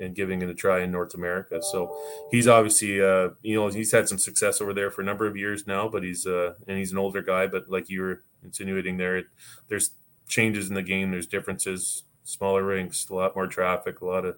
and 0.00 0.14
giving 0.14 0.40
it 0.42 0.48
a 0.48 0.54
try 0.54 0.80
in 0.80 0.92
North 0.92 1.14
America. 1.14 1.60
So 1.60 1.92
he's 2.30 2.46
obviously, 2.46 3.02
uh, 3.02 3.30
you 3.42 3.56
know, 3.56 3.66
he's 3.66 3.90
had 3.90 4.08
some 4.08 4.18
success 4.18 4.60
over 4.60 4.72
there 4.72 4.92
for 4.92 5.02
a 5.02 5.04
number 5.04 5.26
of 5.26 5.36
years 5.36 5.66
now, 5.66 5.88
but 5.88 6.04
he's 6.04 6.24
uh, 6.24 6.54
and 6.68 6.78
he's 6.78 6.92
an 6.92 6.98
older 6.98 7.20
guy. 7.20 7.48
But 7.48 7.68
like 7.68 7.88
you 7.88 8.02
were 8.02 8.22
insinuating 8.42 8.96
there. 8.96 9.24
There's 9.68 9.90
changes 10.28 10.68
in 10.68 10.74
the 10.74 10.82
game. 10.82 11.10
There's 11.10 11.26
differences. 11.26 12.04
Smaller 12.24 12.62
rinks, 12.62 13.08
a 13.08 13.14
lot 13.14 13.34
more 13.34 13.46
traffic, 13.46 14.00
a 14.02 14.04
lot 14.04 14.24
of 14.26 14.36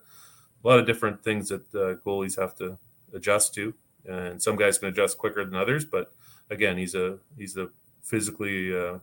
a 0.62 0.68
lot 0.68 0.78
of 0.78 0.86
different 0.86 1.24
things 1.24 1.48
that 1.48 1.62
uh, 1.74 1.96
goalies 2.06 2.38
have 2.38 2.54
to 2.56 2.78
adjust 3.12 3.54
to, 3.54 3.74
and 4.06 4.40
some 4.40 4.56
guys 4.56 4.78
can 4.78 4.88
adjust 4.88 5.18
quicker 5.18 5.44
than 5.44 5.56
others. 5.56 5.84
But 5.84 6.12
again, 6.50 6.78
he's 6.78 6.94
a 6.94 7.18
he's 7.36 7.56
a 7.56 7.68
physically 8.02 8.76
uh, 8.76 8.98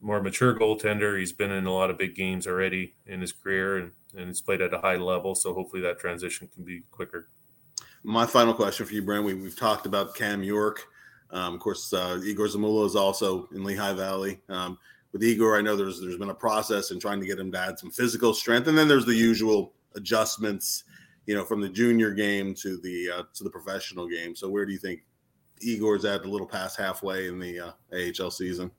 more 0.00 0.22
mature 0.22 0.54
goaltender. 0.54 1.18
He's 1.18 1.32
been 1.32 1.52
in 1.52 1.66
a 1.66 1.72
lot 1.72 1.90
of 1.90 1.96
big 1.96 2.14
games 2.14 2.46
already 2.46 2.94
in 3.06 3.20
his 3.20 3.32
career, 3.32 3.78
and 3.78 3.92
and 4.14 4.28
he's 4.28 4.40
played 4.40 4.60
at 4.60 4.74
a 4.74 4.78
high 4.78 4.96
level. 4.96 5.34
So 5.34 5.54
hopefully 5.54 5.82
that 5.82 5.98
transition 5.98 6.48
can 6.54 6.64
be 6.64 6.82
quicker. 6.90 7.28
My 8.02 8.26
final 8.26 8.54
question 8.54 8.86
for 8.86 8.92
you, 8.92 9.02
Brent. 9.02 9.24
We, 9.24 9.34
we've 9.34 9.58
talked 9.58 9.86
about 9.86 10.14
Cam 10.14 10.42
York. 10.42 10.86
Um, 11.30 11.54
of 11.54 11.60
course, 11.60 11.92
uh, 11.92 12.20
Igor 12.24 12.46
Zamula 12.46 12.86
is 12.86 12.96
also 12.96 13.48
in 13.52 13.64
Lehigh 13.64 13.94
Valley. 13.94 14.40
Um, 14.48 14.78
with 15.12 15.24
Igor, 15.24 15.56
I 15.56 15.62
know 15.62 15.76
there's 15.76 16.00
there's 16.00 16.18
been 16.18 16.30
a 16.30 16.34
process 16.34 16.90
in 16.90 17.00
trying 17.00 17.20
to 17.20 17.26
get 17.26 17.38
him 17.38 17.50
to 17.52 17.58
add 17.58 17.78
some 17.78 17.90
physical 17.90 18.34
strength, 18.34 18.68
and 18.68 18.76
then 18.76 18.88
there's 18.88 19.06
the 19.06 19.14
usual 19.14 19.72
adjustments, 19.94 20.84
you 21.26 21.34
know, 21.34 21.44
from 21.44 21.60
the 21.60 21.68
junior 21.68 22.10
game 22.12 22.54
to 22.54 22.78
the 22.78 23.10
uh, 23.10 23.22
to 23.34 23.44
the 23.44 23.50
professional 23.50 24.08
game. 24.08 24.36
So, 24.36 24.48
where 24.48 24.66
do 24.66 24.72
you 24.72 24.78
think 24.78 25.00
Igor's 25.60 26.04
at? 26.04 26.24
A 26.24 26.28
little 26.28 26.46
past 26.46 26.78
halfway 26.78 27.28
in 27.28 27.38
the 27.38 27.60
uh, 27.60 27.72
AHL 27.92 28.30
season. 28.30 28.70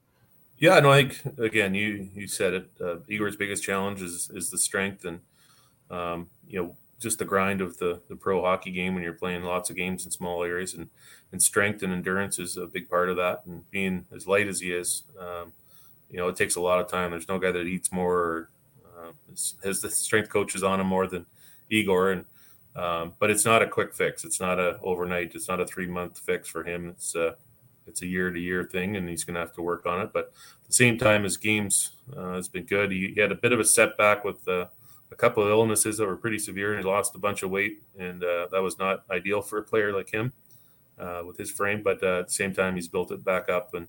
Yeah, 0.59 0.79
no, 0.79 0.91
I 0.91 1.07
think 1.07 1.39
again, 1.39 1.73
you 1.73 2.07
you 2.13 2.27
said 2.27 2.53
it. 2.53 2.69
Uh, 2.79 2.97
Igor's 3.07 3.35
biggest 3.35 3.63
challenge 3.63 4.01
is 4.01 4.29
is 4.33 4.49
the 4.49 4.57
strength, 4.57 5.05
and 5.05 5.19
um, 5.89 6.29
you 6.47 6.61
know 6.61 6.75
just 6.99 7.19
the 7.19 7.25
grind 7.25 7.61
of 7.61 7.77
the 7.77 8.01
the 8.09 8.15
pro 8.15 8.41
hockey 8.41 8.71
game 8.71 8.93
when 8.93 9.03
you're 9.03 9.13
playing 9.13 9.43
lots 9.43 9.69
of 9.69 9.75
games 9.75 10.05
in 10.05 10.11
small 10.11 10.43
areas, 10.43 10.73
and 10.73 10.89
and 11.31 11.41
strength 11.41 11.83
and 11.83 11.93
endurance 11.93 12.39
is 12.39 12.57
a 12.57 12.65
big 12.65 12.89
part 12.89 13.09
of 13.09 13.17
that. 13.17 13.43
And 13.45 13.69
being 13.71 14.05
as 14.15 14.27
light 14.27 14.47
as 14.47 14.61
he 14.61 14.71
is, 14.71 15.03
um, 15.19 15.53
you 16.09 16.17
know, 16.17 16.27
it 16.27 16.35
takes 16.35 16.55
a 16.55 16.61
lot 16.61 16.79
of 16.79 16.89
time. 16.89 17.11
There's 17.11 17.27
no 17.27 17.39
guy 17.39 17.51
that 17.51 17.65
eats 17.65 17.91
more 17.91 18.17
or 18.17 18.49
uh, 18.97 19.11
has 19.63 19.81
the 19.81 19.89
strength 19.89 20.29
coaches 20.29 20.63
on 20.63 20.79
him 20.79 20.87
more 20.87 21.07
than 21.07 21.25
Igor, 21.69 22.11
and 22.11 22.25
um, 22.75 23.13
but 23.19 23.29
it's 23.29 23.45
not 23.45 23.61
a 23.61 23.67
quick 23.67 23.93
fix. 23.93 24.23
It's 24.23 24.39
not 24.39 24.59
a 24.59 24.79
overnight. 24.81 25.35
It's 25.35 25.47
not 25.47 25.59
a 25.59 25.65
three 25.65 25.87
month 25.87 26.19
fix 26.19 26.47
for 26.47 26.63
him. 26.63 26.89
It's 26.89 27.15
uh, 27.15 27.33
it's 27.87 28.01
a 28.01 28.07
year 28.07 28.31
to 28.31 28.39
year 28.39 28.63
thing, 28.63 28.95
and 28.95 29.07
he's 29.09 29.23
going 29.23 29.35
to 29.35 29.39
have 29.39 29.53
to 29.53 29.61
work 29.61 29.85
on 29.85 30.01
it. 30.01 30.11
But 30.13 30.25
at 30.61 30.67
the 30.67 30.73
same 30.73 30.97
time, 30.97 31.23
his 31.23 31.37
games 31.37 31.91
uh, 32.15 32.33
has 32.33 32.47
been 32.47 32.65
good. 32.65 32.91
He, 32.91 33.13
he, 33.15 33.21
had 33.21 33.31
a 33.31 33.35
bit 33.35 33.53
of 33.53 33.59
a 33.59 33.65
setback 33.65 34.23
with 34.23 34.47
uh, 34.47 34.67
a 35.11 35.15
couple 35.15 35.43
of 35.43 35.49
illnesses 35.49 35.97
that 35.97 36.05
were 36.05 36.17
pretty 36.17 36.39
severe, 36.39 36.73
and 36.73 36.83
he 36.83 36.89
lost 36.89 37.15
a 37.15 37.19
bunch 37.19 37.43
of 37.43 37.49
weight, 37.49 37.81
and 37.97 38.23
uh, 38.23 38.47
that 38.51 38.61
was 38.61 38.77
not 38.77 39.03
ideal 39.09 39.41
for 39.41 39.57
a 39.57 39.63
player 39.63 39.93
like 39.93 40.09
him 40.09 40.33
uh, 40.99 41.21
with 41.25 41.37
his 41.37 41.49
frame. 41.49 41.81
But 41.83 42.03
uh, 42.03 42.19
at 42.19 42.27
the 42.27 42.33
same 42.33 42.53
time, 42.53 42.75
he's 42.75 42.87
built 42.87 43.11
it 43.11 43.23
back 43.23 43.49
up, 43.49 43.73
and 43.73 43.87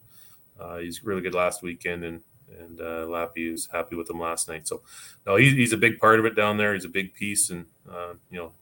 uh, 0.59 0.79
he's 0.79 1.05
really 1.05 1.23
good 1.23 1.35
last 1.35 1.63
weekend, 1.63 2.05
and 2.05 2.21
and 2.61 2.79
Lappy 2.79 3.53
is 3.53 3.69
happy 3.71 3.95
with 3.95 4.09
him 4.09 4.19
last 4.19 4.49
night. 4.49 4.67
So, 4.67 4.81
no, 5.27 5.37
he, 5.37 5.55
he's 5.55 5.75
a 5.75 5.77
big 5.77 5.99
part 5.99 6.19
of 6.19 6.25
it 6.25 6.35
down 6.35 6.57
there. 6.57 6.73
He's 6.73 6.87
a 6.87 6.89
big 6.89 7.13
piece, 7.13 7.51
and 7.51 7.67
you 8.31 8.39
know, 8.39 8.53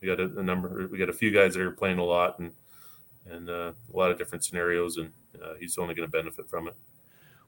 we 0.00 0.06
got 0.06 0.20
a, 0.20 0.38
a 0.38 0.42
number, 0.42 0.86
we 0.86 0.98
got 0.98 1.08
a 1.08 1.14
few 1.14 1.30
guys 1.30 1.54
that 1.54 1.62
are 1.62 1.70
playing 1.72 1.98
a 1.98 2.04
lot, 2.04 2.38
and 2.38 2.52
and 3.30 3.48
uh, 3.48 3.72
a 3.92 3.96
lot 3.96 4.10
of 4.10 4.18
different 4.18 4.44
scenarios, 4.44 4.98
and 4.98 5.10
uh, 5.42 5.54
he's 5.58 5.78
only 5.78 5.94
going 5.94 6.06
to 6.06 6.12
benefit 6.12 6.48
from 6.48 6.68
it. 6.68 6.74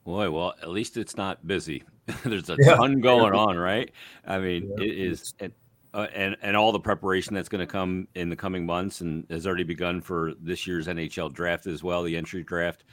Boy, 0.06 0.30
well, 0.30 0.54
at 0.62 0.70
least 0.70 0.96
it's 0.96 1.16
not 1.16 1.44
busy. 1.48 1.82
There's 2.24 2.48
a 2.48 2.56
yeah. 2.60 2.76
ton 2.76 3.00
going 3.00 3.34
on, 3.34 3.58
right? 3.58 3.90
I 4.24 4.38
mean, 4.38 4.72
yeah. 4.78 4.84
it 4.84 4.98
is, 4.98 5.34
and, 5.40 5.52
uh, 5.92 6.06
and 6.14 6.36
and 6.42 6.56
all 6.56 6.70
the 6.70 6.78
preparation 6.78 7.34
that's 7.34 7.48
going 7.48 7.60
to 7.60 7.66
come 7.66 8.06
in 8.14 8.30
the 8.30 8.36
coming 8.36 8.64
months, 8.64 9.00
and 9.00 9.26
has 9.30 9.48
already 9.48 9.64
begun 9.64 10.00
for 10.00 10.32
this 10.40 10.64
year's 10.64 10.86
NHL 10.86 11.32
draft 11.34 11.66
as 11.66 11.82
well, 11.82 12.04
the 12.04 12.16
entry 12.16 12.44
draft, 12.44 12.84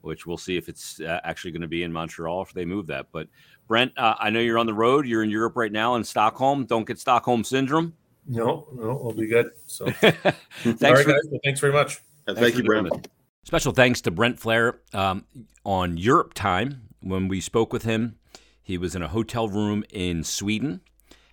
which 0.00 0.26
we'll 0.26 0.36
see 0.36 0.56
if 0.56 0.68
it's 0.68 1.00
uh, 1.00 1.20
actually 1.22 1.52
going 1.52 1.62
to 1.62 1.68
be 1.68 1.84
in 1.84 1.92
Montreal 1.92 2.42
if 2.42 2.52
they 2.52 2.64
move 2.64 2.88
that. 2.88 3.06
But 3.12 3.28
Brent, 3.68 3.92
uh, 3.96 4.16
I 4.18 4.30
know 4.30 4.40
you're 4.40 4.58
on 4.58 4.66
the 4.66 4.74
road. 4.74 5.06
You're 5.06 5.22
in 5.22 5.30
Europe 5.30 5.54
right 5.54 5.70
now 5.70 5.94
in 5.94 6.02
Stockholm. 6.02 6.66
Don't 6.66 6.84
get 6.84 6.98
Stockholm 6.98 7.44
syndrome. 7.44 7.94
No, 8.26 8.66
no, 8.74 8.98
we'll 9.00 9.14
be 9.14 9.28
good. 9.28 9.50
So, 9.66 9.88
thanks, 9.92 10.82
right, 10.82 11.04
for, 11.04 11.12
guys, 11.12 11.20
thanks 11.44 11.60
very 11.60 11.72
much. 11.72 12.00
Thank, 12.26 12.38
thank 12.38 12.56
you, 12.56 12.64
Brent. 12.64 13.06
Special 13.46 13.70
thanks 13.70 14.00
to 14.00 14.10
Brent 14.10 14.40
Flahr 14.40 14.78
um, 14.92 15.24
on 15.64 15.96
Europe 15.96 16.34
time. 16.34 16.88
When 17.00 17.28
we 17.28 17.40
spoke 17.40 17.72
with 17.72 17.84
him, 17.84 18.18
he 18.60 18.76
was 18.76 18.96
in 18.96 19.02
a 19.02 19.08
hotel 19.08 19.48
room 19.48 19.84
in 19.90 20.24
Sweden, 20.24 20.80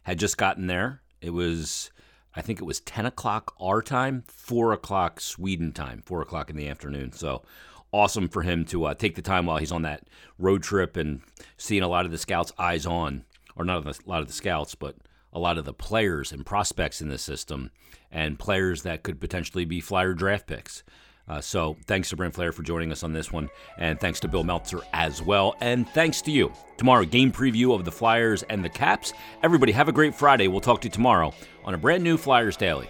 had 0.04 0.20
just 0.20 0.38
gotten 0.38 0.68
there. 0.68 1.02
It 1.22 1.32
was, 1.32 1.90
I 2.36 2.44
think 2.44 2.62
it 2.62 2.66
was 2.66 2.82
10 2.82 3.08
o'clock 3.08 3.56
our 3.60 3.82
time, 3.82 4.26
4 4.28 4.74
o'clock 4.74 5.22
Sweden 5.22 5.72
time, 5.72 6.04
4 6.06 6.22
o'clock 6.22 6.52
in 6.52 6.56
the 6.56 6.70
afternoon. 6.70 7.14
So 7.14 7.42
awesome 7.92 8.30
for 8.30 8.44
him 8.44 8.64
to 8.66 8.86
uh, 8.86 8.94
take 8.94 9.16
the 9.16 9.24
time 9.24 9.48
while 9.48 9.58
he's 9.58 9.72
on 9.72 9.82
that 9.82 10.04
road 10.38 10.62
trip 10.62 10.96
and 10.96 11.24
seeing 11.58 11.82
a 11.82 11.88
lot 11.88 12.06
of 12.06 12.12
the 12.12 12.20
scouts' 12.20 12.54
eyes 12.60 12.86
on, 12.86 13.26
or 13.56 13.66
not 13.66 13.88
a 13.88 13.96
lot 14.06 14.22
of 14.22 14.28
the 14.28 14.34
scouts, 14.34 14.76
but 14.76 14.98
a 15.34 15.40
lot 15.40 15.58
of 15.58 15.66
the 15.66 15.74
players 15.74 16.32
and 16.32 16.46
prospects 16.46 17.02
in 17.02 17.10
the 17.10 17.18
system 17.18 17.72
and 18.12 18.38
players 18.38 18.84
that 18.84 19.02
could 19.02 19.20
potentially 19.20 19.66
be 19.66 19.82
flyer 19.82 20.14
draft 20.14 20.46
picks. 20.46 20.84
Uh, 21.28 21.40
so 21.40 21.78
thanks 21.86 22.10
to 22.10 22.18
Brent 22.18 22.34
Flahr 22.34 22.54
for 22.54 22.64
joining 22.64 22.92
us 22.92 23.04
on 23.04 23.14
this 23.14 23.32
one, 23.32 23.50
and 23.78 24.00
thanks 24.00 24.20
to 24.22 24.28
Bill 24.28 24.44
Meltzer 24.44 24.82
as 24.94 25.22
well, 25.22 25.56
and 25.62 25.88
thanks 25.90 26.22
to 26.24 26.32
you. 26.32 26.52
Tomorrow, 26.78 27.06
game 27.06 27.32
preview 27.32 27.74
of 27.74 27.86
the 27.86 27.92
Flyers 27.92 28.44
and 28.44 28.64
the 28.64 28.70
Caps. 28.70 29.14
Everybody, 29.42 29.72
have 29.72 29.88
a 29.88 29.94
great 29.94 30.14
Friday. 30.14 30.48
We'll 30.48 30.62
talk 30.62 30.82
to 30.82 30.88
you 30.88 30.92
tomorrow 30.92 31.34
on 31.64 31.74
a 31.74 31.78
brand 31.78 32.04
new 32.04 32.18
Flyers 32.18 32.58
Daily. 32.58 32.90